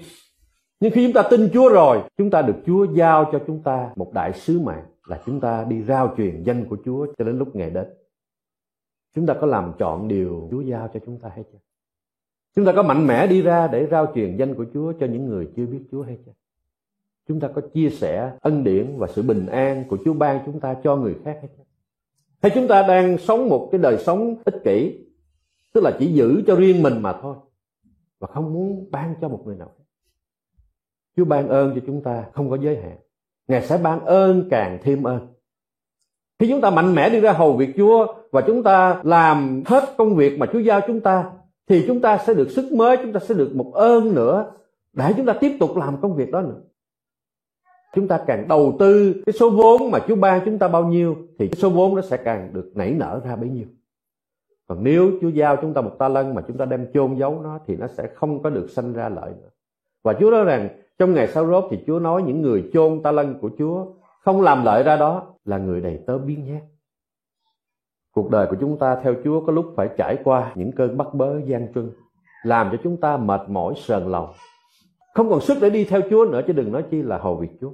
Nhưng 0.79 0.91
khi 0.91 1.05
chúng 1.05 1.13
ta 1.13 1.29
tin 1.29 1.49
Chúa 1.53 1.69
rồi, 1.69 2.01
chúng 2.17 2.29
ta 2.29 2.41
được 2.41 2.55
Chúa 2.65 2.85
giao 2.93 3.29
cho 3.31 3.39
chúng 3.47 3.63
ta 3.63 3.89
một 3.95 4.11
đại 4.13 4.33
sứ 4.33 4.59
mạng 4.59 4.85
là 5.07 5.21
chúng 5.25 5.39
ta 5.39 5.65
đi 5.69 5.83
rao 5.87 6.13
truyền 6.17 6.43
danh 6.43 6.65
của 6.69 6.77
Chúa 6.85 7.07
cho 7.17 7.25
đến 7.25 7.37
lúc 7.37 7.55
ngày 7.55 7.69
đến. 7.69 7.85
Chúng 9.15 9.25
ta 9.25 9.33
có 9.41 9.47
làm 9.47 9.73
chọn 9.77 10.07
điều 10.07 10.47
Chúa 10.51 10.61
giao 10.61 10.89
cho 10.93 10.99
chúng 11.05 11.19
ta 11.19 11.29
hay 11.29 11.43
chưa? 11.51 11.59
Chúng 12.55 12.65
ta 12.65 12.73
có 12.75 12.83
mạnh 12.83 13.07
mẽ 13.07 13.27
đi 13.27 13.41
ra 13.41 13.67
để 13.67 13.87
rao 13.91 14.11
truyền 14.15 14.37
danh 14.37 14.55
của 14.55 14.65
Chúa 14.73 14.93
cho 14.99 15.05
những 15.05 15.25
người 15.25 15.49
chưa 15.55 15.65
biết 15.65 15.79
Chúa 15.91 16.01
hay 16.01 16.17
chưa? 16.25 16.31
Chúng 17.27 17.39
ta 17.39 17.47
có 17.47 17.61
chia 17.73 17.89
sẻ 17.89 18.37
ân 18.41 18.63
điển 18.63 18.97
và 18.97 19.07
sự 19.07 19.21
bình 19.21 19.45
an 19.45 19.83
của 19.89 19.97
Chúa 20.05 20.13
ban 20.13 20.39
chúng 20.45 20.59
ta 20.59 20.75
cho 20.83 20.95
người 20.95 21.15
khác 21.23 21.37
hay 21.41 21.49
chưa? 21.57 21.63
Hay 22.41 22.51
chúng 22.55 22.67
ta 22.67 22.87
đang 22.87 23.17
sống 23.17 23.49
một 23.49 23.69
cái 23.71 23.81
đời 23.81 23.97
sống 23.97 24.35
ích 24.45 24.61
kỷ, 24.63 25.05
tức 25.73 25.81
là 25.83 25.91
chỉ 25.99 26.13
giữ 26.13 26.43
cho 26.47 26.55
riêng 26.55 26.83
mình 26.83 27.01
mà 27.01 27.13
thôi 27.21 27.35
và 28.19 28.27
không 28.27 28.53
muốn 28.53 28.87
ban 28.91 29.15
cho 29.21 29.29
một 29.29 29.41
người 29.45 29.55
nào 29.55 29.71
khác. 29.77 29.83
Chúa 31.15 31.25
ban 31.25 31.47
ơn 31.47 31.75
cho 31.75 31.81
chúng 31.87 32.03
ta 32.03 32.25
không 32.33 32.49
có 32.49 32.57
giới 32.57 32.81
hạn. 32.81 32.97
Ngài 33.47 33.61
sẽ 33.61 33.77
ban 33.77 34.05
ơn 34.05 34.47
càng 34.49 34.79
thêm 34.83 35.03
ơn. 35.03 35.34
Khi 36.39 36.49
chúng 36.49 36.61
ta 36.61 36.69
mạnh 36.69 36.95
mẽ 36.95 37.09
đi 37.09 37.19
ra 37.19 37.31
hầu 37.31 37.53
việc 37.53 37.69
Chúa 37.77 38.13
và 38.31 38.41
chúng 38.41 38.63
ta 38.63 39.01
làm 39.03 39.63
hết 39.65 39.83
công 39.97 40.15
việc 40.15 40.39
mà 40.39 40.45
Chúa 40.53 40.59
giao 40.59 40.81
chúng 40.87 41.01
ta, 41.01 41.31
thì 41.67 41.83
chúng 41.87 42.01
ta 42.01 42.17
sẽ 42.17 42.33
được 42.33 42.51
sức 42.51 42.71
mới, 42.71 42.97
chúng 42.97 43.13
ta 43.13 43.19
sẽ 43.19 43.35
được 43.35 43.55
một 43.55 43.71
ơn 43.73 44.15
nữa 44.15 44.51
để 44.93 45.13
chúng 45.17 45.25
ta 45.25 45.33
tiếp 45.33 45.57
tục 45.59 45.77
làm 45.77 45.97
công 46.01 46.15
việc 46.15 46.31
đó 46.31 46.41
nữa. 46.41 46.61
Chúng 47.95 48.07
ta 48.07 48.19
càng 48.27 48.47
đầu 48.47 48.75
tư 48.79 49.15
cái 49.25 49.33
số 49.33 49.49
vốn 49.49 49.91
mà 49.91 49.99
Chúa 50.07 50.15
ban 50.15 50.41
chúng 50.45 50.59
ta 50.59 50.67
bao 50.67 50.83
nhiêu, 50.83 51.15
thì 51.39 51.47
cái 51.47 51.55
số 51.55 51.69
vốn 51.69 51.95
nó 51.95 52.01
sẽ 52.01 52.17
càng 52.17 52.49
được 52.53 52.71
nảy 52.75 52.91
nở 52.91 53.21
ra 53.25 53.35
bấy 53.35 53.49
nhiêu. 53.49 53.65
Còn 54.67 54.83
nếu 54.83 55.11
Chúa 55.21 55.29
giao 55.29 55.55
chúng 55.55 55.73
ta 55.73 55.81
một 55.81 55.95
ta 55.99 56.09
lân 56.09 56.35
mà 56.35 56.41
chúng 56.47 56.57
ta 56.57 56.65
đem 56.65 56.87
chôn 56.93 57.15
giấu 57.15 57.41
nó, 57.43 57.59
thì 57.67 57.75
nó 57.75 57.87
sẽ 57.87 58.07
không 58.15 58.43
có 58.43 58.49
được 58.49 58.69
sanh 58.69 58.93
ra 58.93 59.09
lợi 59.09 59.31
nữa. 59.41 59.49
Và 60.03 60.13
Chúa 60.19 60.31
nói 60.31 60.43
rằng, 60.43 60.69
trong 60.99 61.13
ngày 61.13 61.27
sau 61.27 61.47
rốt 61.47 61.63
thì 61.71 61.77
Chúa 61.87 61.99
nói 61.99 62.23
những 62.23 62.41
người 62.41 62.69
chôn 62.73 63.03
ta 63.03 63.11
lân 63.11 63.39
của 63.41 63.49
Chúa 63.57 63.85
không 64.25 64.41
làm 64.41 64.65
lợi 64.65 64.83
ra 64.83 64.95
đó 64.97 65.33
là 65.45 65.57
người 65.57 65.81
đầy 65.81 65.99
tớ 66.07 66.17
biến 66.17 66.45
nhát 66.45 66.63
cuộc 68.11 68.29
đời 68.29 68.47
của 68.49 68.55
chúng 68.59 68.77
ta 68.77 68.97
theo 69.03 69.15
Chúa 69.23 69.45
có 69.45 69.53
lúc 69.53 69.73
phải 69.75 69.89
trải 69.97 70.17
qua 70.23 70.51
những 70.55 70.71
cơn 70.71 70.97
bắt 70.97 71.07
bớ 71.13 71.39
gian 71.45 71.73
truân 71.73 71.91
làm 72.43 72.69
cho 72.71 72.77
chúng 72.83 72.97
ta 72.97 73.17
mệt 73.17 73.41
mỏi 73.47 73.73
sờn 73.77 74.11
lòng 74.11 74.33
không 75.13 75.29
còn 75.29 75.41
sức 75.41 75.57
để 75.61 75.69
đi 75.69 75.83
theo 75.83 76.01
Chúa 76.09 76.25
nữa 76.25 76.41
chứ 76.47 76.53
đừng 76.53 76.71
nói 76.71 76.83
chi 76.91 77.01
là 77.01 77.17
hầu 77.17 77.35
việc 77.35 77.49
Chúa 77.61 77.71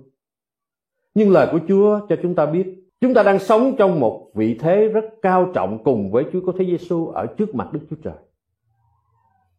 nhưng 1.13 1.31
lời 1.31 1.47
của 1.51 1.59
Chúa 1.67 1.99
cho 2.09 2.15
chúng 2.21 2.35
ta 2.35 2.45
biết 2.45 2.81
chúng 3.01 3.13
ta 3.13 3.23
đang 3.23 3.39
sống 3.39 3.75
trong 3.77 3.99
một 3.99 4.31
vị 4.35 4.57
thế 4.59 4.87
rất 4.87 5.05
cao 5.21 5.51
trọng 5.53 5.83
cùng 5.83 6.11
với 6.11 6.25
Chúa 6.33 6.41
có 6.45 6.53
Thế 6.59 6.65
Giêsu 6.65 7.07
ở 7.07 7.25
trước 7.25 7.55
mặt 7.55 7.73
Đức 7.73 7.79
Chúa 7.89 7.95
Trời. 8.03 8.13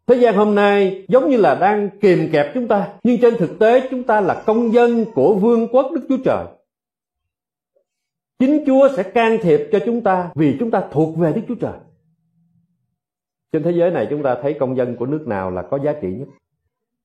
Thế 0.07 0.15
gian 0.15 0.37
hôm 0.37 0.55
nay 0.55 1.07
giống 1.09 1.31
như 1.31 1.37
là 1.37 1.55
đang 1.55 1.91
kìm 2.01 2.29
kẹp 2.33 2.55
chúng 2.55 2.69
ta, 2.69 2.89
nhưng 3.03 3.21
trên 3.21 3.35
thực 3.37 3.59
tế 3.59 3.89
chúng 3.91 4.03
ta 4.03 4.21
là 4.21 4.43
công 4.47 4.73
dân 4.73 5.05
của 5.15 5.35
vương 5.35 5.69
quốc 5.69 5.87
Đức 5.93 6.01
Chúa 6.09 6.17
Trời. 6.25 6.47
Chính 8.39 8.65
Chúa 8.67 8.89
sẽ 8.97 9.03
can 9.03 9.39
thiệp 9.43 9.69
cho 9.73 9.79
chúng 9.87 10.03
ta 10.03 10.31
vì 10.35 10.57
chúng 10.61 10.71
ta 10.71 10.85
thuộc 10.91 11.17
về 11.17 11.33
Đức 11.33 11.43
Chúa 11.49 11.55
Trời. 11.55 11.79
Trên 13.53 13.63
thế 13.63 13.71
giới 13.71 13.91
này 13.91 14.07
chúng 14.11 14.23
ta 14.23 14.37
thấy 14.43 14.55
công 14.61 14.77
dân 14.77 14.97
của 14.97 15.07
nước 15.07 15.27
nào 15.27 15.51
là 15.51 15.63
có 15.63 15.79
giá 15.85 15.93
trị 16.03 16.13
nhất. 16.13 16.29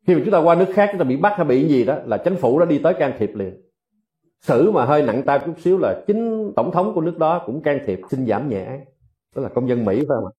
Khi 0.08 0.16
mà 0.16 0.22
chúng 0.26 0.32
ta 0.32 0.40
qua 0.40 0.56
nước 0.56 0.74
khác, 0.74 0.90
chúng 0.92 1.00
ta 1.00 1.04
bị 1.04 1.18
bắt 1.18 1.34
hay 1.38 1.46
bị 1.46 1.68
gì 1.68 1.86
đó 1.86 1.96
là 2.06 2.18
chính 2.18 2.36
phủ 2.36 2.60
đã 2.60 2.66
đi 2.66 2.80
tới 2.80 2.94
can 2.94 3.14
thiệp 3.20 3.36
liền 3.36 3.68
xử 4.42 4.72
mà 4.72 4.86
hơi 4.86 5.04
nặng 5.04 5.24
tay 5.26 5.40
chút 5.46 5.54
xíu 5.60 5.78
là 5.78 6.04
chính 6.08 6.52
tổng 6.56 6.72
thống 6.72 6.94
của 6.96 7.02
nước 7.02 7.18
đó 7.18 7.44
cũng 7.46 7.62
can 7.62 7.80
thiệp 7.86 8.00
xin 8.12 8.26
giảm 8.28 8.50
nhẹ 8.50 8.64
án 8.64 8.86
đó 9.36 9.42
là 9.42 9.50
công 9.50 9.70
dân 9.70 9.86
mỹ 9.86 9.96
phải 9.96 10.16
không 10.16 10.26
ạ 10.26 10.34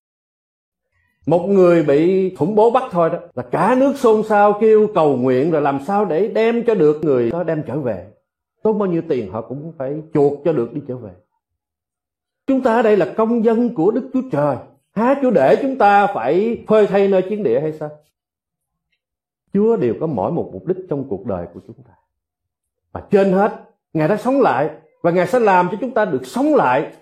một 1.27 1.46
người 1.46 1.83
bị 1.83 2.35
khủng 2.37 2.55
bố 2.55 2.70
bắt 2.70 2.83
thôi 2.90 3.11
đó, 3.11 3.18
là 3.35 3.42
cả 3.42 3.77
nước 3.79 3.92
xôn 3.96 4.22
xao 4.22 4.59
kêu 4.61 4.88
cầu 4.94 5.16
nguyện 5.16 5.51
rồi 5.51 5.62
làm 5.62 5.79
sao 5.87 6.05
để 6.05 6.29
đem 6.29 6.64
cho 6.66 6.74
được 6.74 7.05
người 7.05 7.31
đó 7.31 7.42
đem 7.44 7.62
trở 7.66 7.79
về 7.79 8.07
tốn 8.62 8.79
bao 8.79 8.88
nhiêu 8.88 9.03
tiền 9.09 9.33
họ 9.33 9.42
cũng 9.42 9.73
phải 9.79 10.03
chuột 10.14 10.38
cho 10.44 10.53
được 10.53 10.73
đi 10.73 10.81
trở 10.88 10.97
về 10.97 11.11
chúng 12.47 12.62
ta 12.62 12.77
ở 12.77 12.83
đây 12.83 12.97
là 12.97 13.14
công 13.16 13.44
dân 13.44 13.75
của 13.75 13.90
đức 13.90 14.11
chúa 14.12 14.23
trời 14.33 14.57
há 14.92 15.14
chúa 15.23 15.31
để 15.31 15.59
chúng 15.62 15.79
ta 15.79 16.07
phải 16.07 16.64
phơi 16.68 16.87
thay 16.87 17.09
nơi 17.09 17.23
chiến 17.29 17.42
địa 17.42 17.61
hay 17.61 17.73
sao 17.73 17.90
chúa 19.53 19.77
đều 19.77 19.94
có 20.01 20.07
mỗi 20.07 20.33
một 20.33 20.51
mục 20.53 20.66
đích 20.66 20.79
trong 20.88 21.09
cuộc 21.09 21.27
đời 21.27 21.47
của 21.55 21.61
chúng 21.66 21.77
ta 21.83 21.92
và 22.92 23.07
trên 23.11 23.33
hết, 23.33 23.53
Ngài 23.92 24.09
đã 24.09 24.16
sống 24.16 24.40
lại 24.40 24.71
và 25.03 25.11
Ngài 25.11 25.27
sẽ 25.27 25.38
làm 25.38 25.68
cho 25.71 25.79
chúng 25.81 25.94
ta 25.94 26.05
được 26.05 26.27
sống 26.27 26.55
lại 26.55 26.92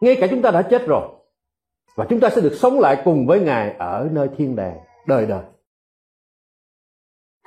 ngay 0.00 0.16
cả 0.20 0.26
chúng 0.30 0.42
ta 0.42 0.50
đã 0.50 0.62
chết 0.62 0.86
rồi. 0.86 1.08
Và 1.96 2.06
chúng 2.10 2.20
ta 2.20 2.30
sẽ 2.30 2.40
được 2.40 2.54
sống 2.54 2.80
lại 2.80 3.02
cùng 3.04 3.26
với 3.26 3.40
Ngài 3.40 3.76
ở 3.78 4.08
nơi 4.12 4.28
thiên 4.36 4.56
đàng, 4.56 4.78
đời 5.06 5.26
đời. 5.26 5.44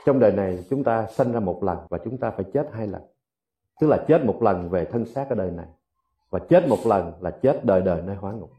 Trong 0.06 0.20
đời 0.20 0.32
này, 0.32 0.64
chúng 0.70 0.84
ta 0.84 1.08
sanh 1.08 1.32
ra 1.32 1.40
một 1.40 1.64
lần 1.64 1.78
và 1.90 1.98
chúng 2.06 2.18
ta 2.18 2.32
phải 2.32 2.46
chết 2.54 2.70
hai 2.74 2.88
lần. 2.88 3.02
Tức 3.82 3.88
là 3.88 4.06
chết 4.08 4.26
một 4.26 4.44
lần 4.44 4.70
về 4.70 4.86
thân 4.86 5.06
xác 5.06 5.30
ở 5.30 5.36
đời 5.36 5.52
này 5.52 5.68
và 6.30 6.40
chết 6.50 6.68
một 6.68 6.80
lần 6.86 7.14
là 7.20 7.32
chết 7.32 7.66
đời 7.66 7.82
đời 7.82 8.02
nơi 8.02 8.16
hóa 8.16 8.34
ngục. 8.34 8.52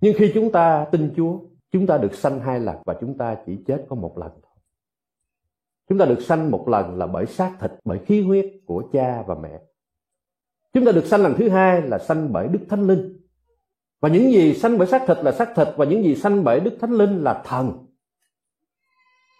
Nhưng 0.00 0.14
khi 0.18 0.30
chúng 0.34 0.52
ta 0.52 0.86
tin 0.92 1.12
Chúa, 1.16 1.38
chúng 1.70 1.86
ta 1.86 1.98
được 1.98 2.14
sanh 2.14 2.40
hai 2.40 2.60
lần 2.60 2.76
và 2.86 2.96
chúng 3.00 3.18
ta 3.18 3.36
chỉ 3.46 3.58
chết 3.66 3.86
có 3.88 3.96
một 3.96 4.18
lần 4.18 4.30
thôi. 4.30 4.62
Chúng 5.88 5.98
ta 5.98 6.04
được 6.04 6.20
sanh 6.20 6.50
một 6.50 6.68
lần 6.68 6.98
là 6.98 7.06
bởi 7.06 7.26
xác 7.26 7.56
thịt, 7.60 7.72
bởi 7.84 7.98
khí 7.98 8.22
huyết 8.22 8.46
của 8.66 8.82
cha 8.92 9.22
và 9.26 9.34
mẹ. 9.34 9.60
Chúng 10.72 10.84
ta 10.84 10.92
được 10.92 11.04
sanh 11.04 11.22
lần 11.22 11.34
thứ 11.38 11.48
hai 11.48 11.82
là 11.82 11.98
sanh 11.98 12.32
bởi 12.32 12.48
Đức 12.48 12.60
Thánh 12.68 12.86
Linh. 12.86 13.20
Và 14.00 14.08
những 14.08 14.32
gì 14.32 14.54
sanh 14.54 14.78
bởi 14.78 14.86
xác 14.86 15.02
thịt 15.06 15.18
là 15.22 15.32
xác 15.32 15.52
thịt 15.56 15.68
và 15.76 15.84
những 15.84 16.02
gì 16.02 16.14
sanh 16.14 16.44
bởi 16.44 16.60
Đức 16.60 16.76
Thánh 16.80 16.92
Linh 16.92 17.22
là 17.24 17.42
thần. 17.46 17.86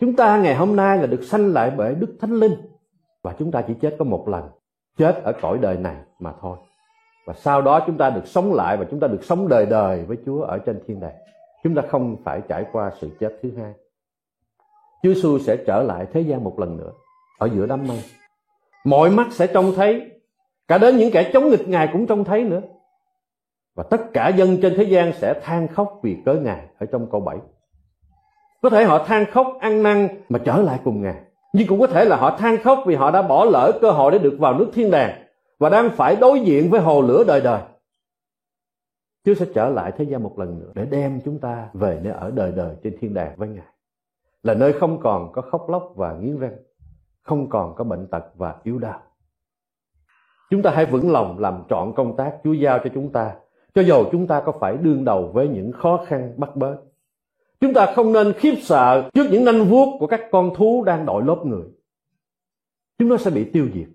Chúng 0.01 0.17
ta 0.17 0.43
ngày 0.43 0.55
hôm 0.55 0.77
nay 0.77 0.99
là 0.99 1.07
được 1.07 1.23
sanh 1.23 1.53
lại 1.53 1.73
bởi 1.77 1.95
Đức 1.95 2.17
Thánh 2.21 2.33
Linh 2.33 2.55
và 3.29 3.35
chúng 3.39 3.51
ta 3.51 3.63
chỉ 3.63 3.75
chết 3.81 3.97
có 3.99 4.05
một 4.05 4.29
lần, 4.29 4.49
chết 4.97 5.23
ở 5.25 5.33
cõi 5.41 5.59
đời 5.59 5.77
này 5.77 5.97
mà 6.19 6.33
thôi. 6.41 6.57
Và 7.27 7.35
sau 7.35 7.63
đó 7.63 7.81
chúng 7.87 7.99
ta 7.99 8.11
được 8.11 8.27
sống 8.27 8.55
lại 8.55 8.77
và 8.77 8.87
chúng 8.91 9.01
ta 9.01 9.07
được 9.07 9.25
sống 9.25 9.49
đời 9.49 9.67
đời 9.67 10.05
với 10.05 10.17
Chúa 10.27 10.43
ở 10.43 10.59
trên 10.59 10.81
thiên 10.87 11.01
đàng. 11.01 11.15
Chúng 11.65 11.75
ta 11.75 11.83
không 11.89 12.17
phải 12.25 12.41
trải 12.49 12.65
qua 12.73 12.91
sự 13.01 13.11
chết 13.21 13.39
thứ 13.43 13.51
hai. 13.57 13.73
Chúa 15.03 15.15
Giêsu 15.15 15.39
sẽ 15.39 15.57
trở 15.67 15.83
lại 15.83 16.07
thế 16.13 16.21
gian 16.21 16.45
một 16.45 16.59
lần 16.59 16.77
nữa 16.77 16.91
ở 17.39 17.49
giữa 17.55 17.67
đám 17.67 17.87
mây. 17.89 18.01
Mọi 18.85 19.11
mắt 19.11 19.27
sẽ 19.31 19.47
trông 19.47 19.73
thấy, 19.77 20.11
cả 20.69 20.79
đến 20.79 20.97
những 20.97 21.11
kẻ 21.13 21.31
chống 21.33 21.51
nghịch 21.51 21.69
Ngài 21.69 21.89
cũng 21.93 22.07
trông 22.07 22.25
thấy 22.25 22.45
nữa. 22.45 22.61
Và 23.75 23.85
tất 23.91 24.01
cả 24.13 24.29
dân 24.29 24.59
trên 24.63 24.75
thế 24.77 24.83
gian 24.85 25.13
sẽ 25.13 25.41
than 25.43 25.69
khóc 25.69 26.01
vì 26.03 26.17
cớ 26.25 26.35
Ngài 26.35 26.67
ở 26.79 26.87
trong 26.93 27.11
câu 27.11 27.21
7. 27.21 27.37
Có 28.63 28.71
thể 28.71 28.85
họ 28.85 29.05
than 29.05 29.25
khóc 29.31 29.47
ăn 29.61 29.83
năn 29.83 30.09
mà 30.29 30.39
trở 30.45 30.63
lại 30.63 30.81
cùng 30.85 31.03
Ngài. 31.03 31.28
Nhưng 31.53 31.69
cũng 31.69 31.81
có 31.81 31.87
thể 31.87 32.05
là 32.05 32.17
họ 32.17 32.37
than 32.37 32.63
khóc 32.63 32.79
vì 32.87 32.95
họ 32.95 33.11
đã 33.11 33.23
bỏ 33.23 33.45
lỡ 33.45 33.79
cơ 33.81 33.91
hội 33.91 34.13
để 34.13 34.19
được 34.19 34.37
vào 34.39 34.59
nước 34.59 34.71
thiên 34.75 34.91
đàng 34.91 35.25
và 35.59 35.69
đang 35.69 35.91
phải 35.91 36.17
đối 36.17 36.41
diện 36.41 36.71
với 36.71 36.81
hồ 36.81 37.03
lửa 37.03 37.25
đời 37.27 37.41
đời. 37.41 37.63
Chúa 39.25 39.35
sẽ 39.35 39.47
trở 39.55 39.69
lại 39.69 39.93
thế 39.97 40.05
gian 40.05 40.23
một 40.23 40.39
lần 40.39 40.61
nữa 40.61 40.73
để 40.75 40.85
đem 40.85 41.21
chúng 41.25 41.39
ta 41.39 41.69
về 41.73 42.01
nơi 42.03 42.13
ở 42.13 42.31
đời 42.31 42.53
đời 42.57 42.77
trên 42.83 42.97
thiên 43.01 43.15
đàng 43.15 43.35
với 43.37 43.49
Ngài 43.49 43.67
là 44.43 44.55
nơi 44.55 44.73
không 44.73 45.01
còn 45.01 45.33
có 45.33 45.43
khóc 45.43 45.71
lóc 45.71 45.93
và 45.97 46.13
nghiến 46.13 46.39
răng, 46.39 46.57
không 47.23 47.51
còn 47.51 47.75
có 47.75 47.85
bệnh 47.85 48.07
tật 48.07 48.25
và 48.35 48.55
yếu 48.63 48.79
đau. 48.79 49.01
Chúng 50.51 50.63
ta 50.63 50.71
hãy 50.71 50.87
vững 50.87 51.13
lòng 51.13 51.39
làm 51.39 51.63
trọn 51.71 51.93
công 51.97 52.17
tác 52.17 52.37
Chúa 52.45 52.53
giao 52.53 52.79
cho 52.79 52.91
chúng 52.95 53.13
ta, 53.13 53.37
cho 53.75 53.83
dù 53.83 54.05
chúng 54.13 54.27
ta 54.27 54.41
có 54.41 54.53
phải 54.61 54.77
đương 54.77 55.05
đầu 55.05 55.31
với 55.35 55.49
những 55.49 55.73
khó 55.73 56.05
khăn 56.07 56.35
bắt 56.37 56.57
bớ. 56.57 56.77
Chúng 57.61 57.75
ta 57.75 57.93
không 57.97 58.13
nên 58.13 58.33
khiếp 58.33 58.55
sợ 58.63 59.11
trước 59.15 59.27
những 59.31 59.45
nanh 59.45 59.65
vuốt 59.65 59.97
của 60.01 60.07
các 60.07 60.21
con 60.31 60.55
thú 60.57 60.85
đang 60.85 61.07
đội 61.07 61.23
lốp 61.25 61.47
người. 61.47 61.65
Chúng 62.99 63.09
nó 63.09 63.17
sẽ 63.17 63.31
bị 63.31 63.45
tiêu 63.53 63.69
diệt. 63.75 63.89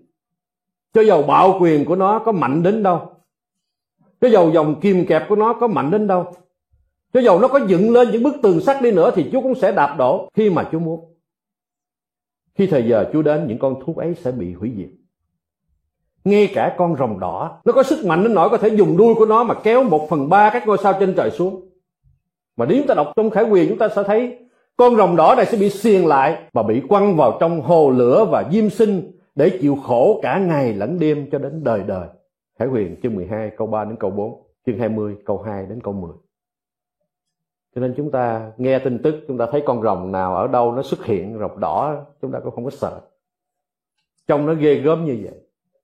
Cho 0.92 1.02
dầu 1.02 1.22
bạo 1.22 1.58
quyền 1.60 1.84
của 1.84 1.96
nó 1.96 2.18
có 2.18 2.32
mạnh 2.32 2.62
đến 2.62 2.82
đâu. 2.82 3.10
Cho 4.20 4.28
dầu 4.28 4.50
dòng 4.50 4.80
kim 4.80 5.06
kẹp 5.06 5.28
của 5.28 5.36
nó 5.36 5.52
có 5.52 5.66
mạnh 5.66 5.90
đến 5.90 6.06
đâu 6.06 6.32
cho 7.14 7.20
dầu 7.20 7.38
nó 7.38 7.48
có 7.48 7.60
dựng 7.66 7.92
lên 7.92 8.10
những 8.10 8.22
bức 8.22 8.34
tường 8.42 8.60
sắt 8.60 8.82
đi 8.82 8.92
nữa 8.92 9.10
thì 9.14 9.28
Chúa 9.32 9.40
cũng 9.40 9.54
sẽ 9.54 9.72
đạp 9.72 9.94
đổ 9.98 10.28
khi 10.34 10.50
mà 10.50 10.68
Chúa 10.72 10.78
muốn. 10.78 11.14
Khi 12.54 12.66
thời 12.66 12.88
giờ 12.88 13.10
Chúa 13.12 13.22
đến 13.22 13.46
những 13.46 13.58
con 13.58 13.74
thú 13.84 13.94
ấy 13.94 14.14
sẽ 14.14 14.32
bị 14.32 14.52
hủy 14.52 14.72
diệt. 14.76 14.88
Ngay 16.24 16.50
cả 16.54 16.74
con 16.78 16.96
rồng 16.96 17.20
đỏ, 17.20 17.60
nó 17.64 17.72
có 17.72 17.82
sức 17.82 18.04
mạnh 18.06 18.22
đến 18.22 18.34
nỗi 18.34 18.50
có 18.50 18.56
thể 18.56 18.68
dùng 18.68 18.96
đuôi 18.96 19.14
của 19.14 19.26
nó 19.26 19.44
mà 19.44 19.54
kéo 19.54 19.82
một 19.82 20.06
phần 20.10 20.28
ba 20.28 20.50
các 20.50 20.66
ngôi 20.66 20.78
sao 20.82 20.96
trên 21.00 21.14
trời 21.16 21.30
xuống. 21.30 21.63
Mà 22.56 22.66
nếu 22.66 22.78
chúng 22.78 22.86
ta 22.86 22.94
đọc 22.94 23.12
trong 23.16 23.30
khải 23.30 23.44
quyền 23.44 23.68
chúng 23.68 23.78
ta 23.78 23.88
sẽ 23.88 24.02
thấy 24.02 24.38
con 24.76 24.96
rồng 24.96 25.16
đỏ 25.16 25.34
này 25.36 25.46
sẽ 25.46 25.58
bị 25.58 25.70
xiềng 25.70 26.06
lại 26.06 26.42
và 26.52 26.62
bị 26.62 26.82
quăng 26.88 27.16
vào 27.16 27.36
trong 27.40 27.60
hồ 27.60 27.90
lửa 27.90 28.24
và 28.30 28.44
diêm 28.52 28.70
sinh 28.70 29.10
để 29.34 29.58
chịu 29.60 29.76
khổ 29.86 30.20
cả 30.22 30.38
ngày 30.38 30.74
lẫn 30.74 30.98
đêm 30.98 31.30
cho 31.32 31.38
đến 31.38 31.64
đời 31.64 31.82
đời. 31.86 32.08
Khải 32.58 32.68
huyền 32.68 32.96
chương 33.02 33.14
12 33.14 33.50
câu 33.56 33.66
3 33.66 33.84
đến 33.84 33.96
câu 34.00 34.10
4, 34.10 34.42
chương 34.66 34.78
20 34.78 35.16
câu 35.24 35.42
2 35.42 35.66
đến 35.66 35.80
câu 35.80 35.92
10 35.92 36.12
cho 37.74 37.80
nên 37.80 37.94
chúng 37.96 38.10
ta 38.10 38.52
nghe 38.56 38.78
tin 38.78 39.02
tức 39.02 39.14
chúng 39.28 39.38
ta 39.38 39.46
thấy 39.52 39.62
con 39.66 39.82
rồng 39.82 40.12
nào 40.12 40.36
ở 40.36 40.46
đâu 40.46 40.72
nó 40.72 40.82
xuất 40.82 41.04
hiện 41.04 41.38
rồng 41.38 41.60
đỏ 41.60 42.04
chúng 42.22 42.32
ta 42.32 42.40
cũng 42.40 42.54
không 42.54 42.64
có 42.64 42.70
sợ. 42.70 43.00
Trông 44.28 44.46
nó 44.46 44.54
ghê 44.54 44.74
gớm 44.74 45.04
như 45.04 45.18
vậy. 45.22 45.34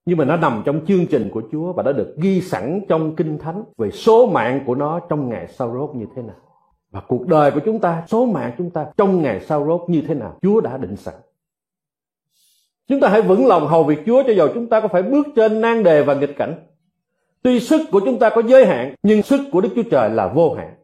Nhưng 0.05 0.19
mà 0.19 0.25
nó 0.25 0.37
nằm 0.37 0.63
trong 0.65 0.87
chương 0.87 1.07
trình 1.07 1.31
của 1.33 1.43
Chúa 1.53 1.73
và 1.73 1.83
đã 1.83 1.93
được 1.93 2.15
ghi 2.17 2.41
sẵn 2.41 2.81
trong 2.89 3.17
kinh 3.17 3.39
thánh 3.39 3.65
về 3.79 3.91
số 3.91 4.27
mạng 4.27 4.61
của 4.67 4.75
nó 4.75 5.01
trong 5.01 5.29
ngày 5.29 5.47
sau 5.49 5.73
rốt 5.73 5.95
như 5.95 6.07
thế 6.17 6.23
nào 6.23 6.37
và 6.91 7.01
cuộc 7.01 7.27
đời 7.27 7.51
của 7.51 7.61
chúng 7.65 7.81
ta 7.81 8.05
số 8.09 8.27
mạng 8.27 8.53
chúng 8.59 8.71
ta 8.71 8.87
trong 8.97 9.23
ngày 9.23 9.41
sau 9.41 9.67
rốt 9.67 9.91
như 9.91 10.03
thế 10.09 10.15
nào 10.15 10.39
Chúa 10.43 10.61
đã 10.61 10.77
định 10.77 10.97
sẵn 10.97 11.15
chúng 12.89 13.01
ta 13.01 13.09
hãy 13.09 13.23
vững 13.23 13.47
lòng 13.47 13.67
hầu 13.67 13.85
việc 13.85 13.99
Chúa 14.07 14.23
cho 14.27 14.33
dù 14.33 14.49
chúng 14.55 14.69
ta 14.69 14.81
có 14.81 14.89
phải 14.89 15.03
bước 15.03 15.27
trên 15.37 15.61
nan 15.61 15.83
đề 15.83 16.03
và 16.03 16.15
nghịch 16.15 16.37
cảnh 16.37 16.67
tuy 17.43 17.61
sức 17.61 17.81
của 17.91 18.01
chúng 18.01 18.19
ta 18.19 18.31
có 18.31 18.43
giới 18.43 18.67
hạn 18.67 18.95
nhưng 19.03 19.23
sức 19.23 19.41
của 19.53 19.61
Đức 19.61 19.71
Chúa 19.77 19.91
Trời 19.91 20.11
là 20.11 20.29
vô 20.29 20.55
hạn 20.55 20.75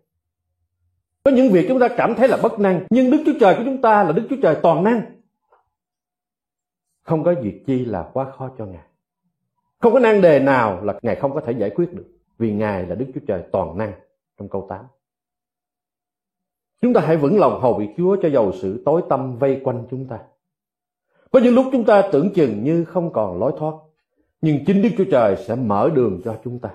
có 1.27 1.33
những 1.33 1.53
việc 1.53 1.67
chúng 1.69 1.81
ta 1.81 1.89
cảm 1.97 2.15
thấy 2.15 2.29
là 2.29 2.39
bất 2.43 2.59
năng, 2.59 2.87
nhưng 2.91 3.11
Đức 3.11 3.23
Chúa 3.27 3.33
Trời 3.41 3.55
của 3.55 3.63
chúng 3.65 3.83
ta 3.83 4.05
là 4.05 4.13
Đức 4.13 4.27
Chúa 4.31 4.37
Trời 4.43 4.57
toàn 4.63 4.85
năng. 4.85 5.03
Không 7.03 7.25
có 7.25 7.35
việc 7.43 7.63
chi 7.67 7.85
là 7.85 8.11
quá 8.13 8.31
khó 8.31 8.51
cho 8.59 8.67
Ngài. 8.67 8.87
Không 9.79 9.93
có 9.93 9.99
nan 9.99 10.21
đề 10.21 10.41
nào 10.41 10.85
là 10.85 10.99
Ngài 11.03 11.17
không 11.17 11.35
có 11.35 11.41
thể 11.41 11.53
giải 11.53 11.71
quyết 11.71 11.93
được. 11.93 12.07
Vì 12.39 12.53
Ngài 12.53 12.87
là 12.87 12.95
Đức 12.95 13.07
Chúa 13.15 13.21
Trời 13.29 13.43
toàn 13.53 13.79
năng 13.79 13.93
trong 14.39 14.49
câu 14.49 14.67
8. 14.69 14.85
Chúng 16.81 16.93
ta 16.93 17.01
hãy 17.01 17.17
vững 17.17 17.39
lòng 17.39 17.61
hầu 17.61 17.75
bị 17.75 17.89
Chúa 17.97 18.17
cho 18.23 18.29
dầu 18.29 18.53
sự 18.61 18.83
tối 18.85 19.03
tâm 19.09 19.39
vây 19.39 19.61
quanh 19.65 19.87
chúng 19.91 20.07
ta. 20.07 20.19
Có 21.31 21.41
những 21.41 21.55
lúc 21.55 21.67
chúng 21.73 21.85
ta 21.85 22.03
tưởng 22.13 22.33
chừng 22.35 22.65
như 22.65 22.85
không 22.85 23.13
còn 23.13 23.39
lối 23.39 23.53
thoát. 23.59 23.73
Nhưng 24.41 24.65
chính 24.65 24.83
Đức 24.83 24.89
Chúa 24.99 25.05
Trời 25.11 25.37
sẽ 25.37 25.55
mở 25.55 25.91
đường 25.95 26.21
cho 26.25 26.37
chúng 26.45 26.59
ta. 26.59 26.71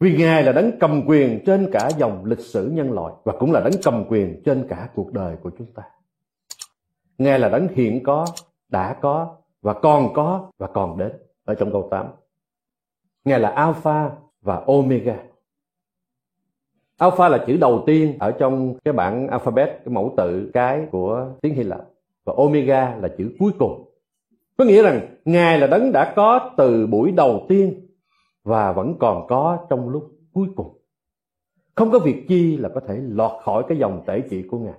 Vì 0.00 0.16
Ngài 0.16 0.42
là 0.42 0.52
đấng 0.52 0.78
cầm 0.80 1.02
quyền 1.06 1.44
trên 1.46 1.70
cả 1.72 1.90
dòng 1.98 2.24
lịch 2.24 2.40
sử 2.40 2.70
nhân 2.70 2.92
loại 2.92 3.14
và 3.24 3.32
cũng 3.38 3.52
là 3.52 3.60
đấng 3.60 3.82
cầm 3.82 4.04
quyền 4.08 4.42
trên 4.44 4.66
cả 4.68 4.88
cuộc 4.94 5.12
đời 5.12 5.36
của 5.42 5.50
chúng 5.58 5.72
ta. 5.74 5.82
Ngài 7.18 7.38
là 7.38 7.48
đấng 7.48 7.68
hiện 7.68 8.02
có, 8.02 8.26
đã 8.68 8.96
có 9.00 9.36
và 9.62 9.72
còn 9.72 10.14
có 10.14 10.50
và 10.58 10.66
còn 10.66 10.98
đến 10.98 11.12
ở 11.44 11.54
trong 11.54 11.72
câu 11.72 11.88
8. 11.90 12.06
Ngài 13.24 13.40
là 13.40 13.48
Alpha 13.48 14.10
và 14.40 14.62
Omega. 14.66 15.31
Alpha 17.02 17.28
là 17.28 17.44
chữ 17.46 17.56
đầu 17.56 17.82
tiên 17.86 18.16
ở 18.18 18.30
trong 18.30 18.74
cái 18.84 18.94
bảng 18.94 19.28
alphabet, 19.28 19.68
cái 19.68 19.94
mẫu 19.94 20.14
tự 20.16 20.50
cái 20.54 20.86
của 20.90 21.26
tiếng 21.40 21.54
Hy 21.54 21.62
Lạp. 21.62 21.80
Và 22.24 22.34
Omega 22.36 22.96
là 22.96 23.08
chữ 23.18 23.30
cuối 23.38 23.52
cùng. 23.58 23.84
Có 24.56 24.64
nghĩa 24.64 24.82
rằng 24.82 25.16
Ngài 25.24 25.58
là 25.58 25.66
đấng 25.66 25.92
đã 25.92 26.12
có 26.16 26.50
từ 26.56 26.86
buổi 26.86 27.10
đầu 27.10 27.46
tiên 27.48 27.86
và 28.44 28.72
vẫn 28.72 28.94
còn 28.98 29.26
có 29.28 29.66
trong 29.70 29.88
lúc 29.88 30.10
cuối 30.32 30.46
cùng. 30.56 30.78
Không 31.74 31.90
có 31.90 31.98
việc 31.98 32.24
chi 32.28 32.56
là 32.56 32.68
có 32.68 32.80
thể 32.88 32.94
lọt 33.02 33.30
khỏi 33.44 33.64
cái 33.68 33.78
dòng 33.78 34.02
tể 34.06 34.20
trị 34.30 34.42
của 34.50 34.58
Ngài. 34.58 34.78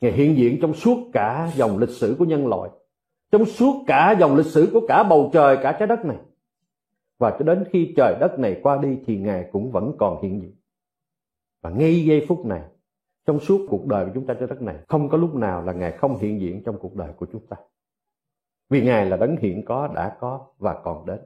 Ngài 0.00 0.12
hiện 0.12 0.36
diện 0.36 0.58
trong 0.62 0.74
suốt 0.74 0.98
cả 1.12 1.50
dòng 1.54 1.78
lịch 1.78 1.90
sử 1.90 2.16
của 2.18 2.24
nhân 2.24 2.46
loại. 2.46 2.70
Trong 3.30 3.44
suốt 3.44 3.84
cả 3.86 4.16
dòng 4.18 4.36
lịch 4.36 4.46
sử 4.46 4.70
của 4.72 4.80
cả 4.88 5.02
bầu 5.02 5.30
trời, 5.32 5.56
cả 5.62 5.76
trái 5.78 5.86
đất 5.86 6.04
này. 6.04 6.18
Và 7.18 7.36
cho 7.38 7.44
đến 7.44 7.64
khi 7.70 7.94
trời 7.96 8.16
đất 8.20 8.38
này 8.38 8.60
qua 8.62 8.78
đi 8.82 8.98
thì 9.06 9.16
Ngài 9.16 9.44
cũng 9.52 9.70
vẫn 9.70 9.92
còn 9.98 10.22
hiện 10.22 10.40
diện. 10.40 10.52
Và 11.62 11.70
ngay 11.70 12.04
giây 12.04 12.24
phút 12.28 12.46
này, 12.46 12.62
trong 13.26 13.40
suốt 13.40 13.66
cuộc 13.70 13.86
đời 13.86 14.06
của 14.06 14.10
chúng 14.14 14.26
ta 14.26 14.34
trên 14.34 14.48
đất 14.48 14.62
này, 14.62 14.76
không 14.88 15.08
có 15.08 15.18
lúc 15.18 15.34
nào 15.34 15.62
là 15.62 15.72
Ngài 15.72 15.92
không 15.92 16.18
hiện 16.18 16.40
diện 16.40 16.62
trong 16.64 16.78
cuộc 16.78 16.96
đời 16.96 17.12
của 17.16 17.26
chúng 17.32 17.46
ta. 17.46 17.56
Vì 18.70 18.82
Ngài 18.82 19.06
là 19.06 19.16
đấng 19.16 19.36
hiện 19.36 19.64
có, 19.64 19.88
đã 19.94 20.16
có 20.20 20.46
và 20.58 20.74
còn 20.84 21.06
đến. 21.06 21.18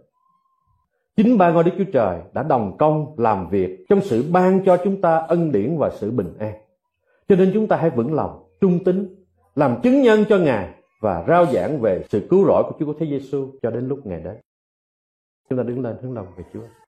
Chính 1.17 1.39
ba 1.39 1.53
ngôi 1.53 1.65
Đức 1.65 1.73
Chúa 1.79 1.93
Trời 1.93 2.21
đã 2.33 2.43
đồng 2.43 2.77
công 2.79 3.15
làm 3.19 3.49
việc 3.49 3.87
trong 3.89 4.01
sự 4.01 4.25
ban 4.33 4.65
cho 4.65 4.77
chúng 4.85 5.01
ta 5.01 5.17
ân 5.17 5.53
điển 5.53 5.77
và 5.79 5.91
sự 5.91 6.11
bình 6.11 6.35
an. 6.39 6.55
Cho 7.29 7.37
nên 7.37 7.51
chúng 7.55 7.69
ta 7.69 7.77
hãy 7.77 7.91
vững 7.91 8.15
lòng, 8.15 8.45
trung 8.61 8.85
tín, 8.85 9.25
làm 9.55 9.81
chứng 9.83 10.03
nhân 10.03 10.25
cho 10.29 10.39
Ngài 10.39 10.75
và 11.01 11.25
rao 11.29 11.47
giảng 11.47 11.81
về 11.81 12.05
sự 12.09 12.27
cứu 12.31 12.47
rỗi 12.47 12.63
của 12.63 12.75
Chúa 12.79 12.93
Thế 12.99 13.07
Giêsu 13.07 13.51
cho 13.63 13.71
đến 13.71 13.89
lúc 13.89 14.07
Ngài 14.07 14.21
đến. 14.21 14.37
Chúng 15.51 15.59
ta 15.59 15.63
đứng 15.63 15.81
lên 15.81 15.97
hướng 16.03 16.15
lòng 16.15 16.27
về 16.37 16.45
Chúa. 16.53 16.86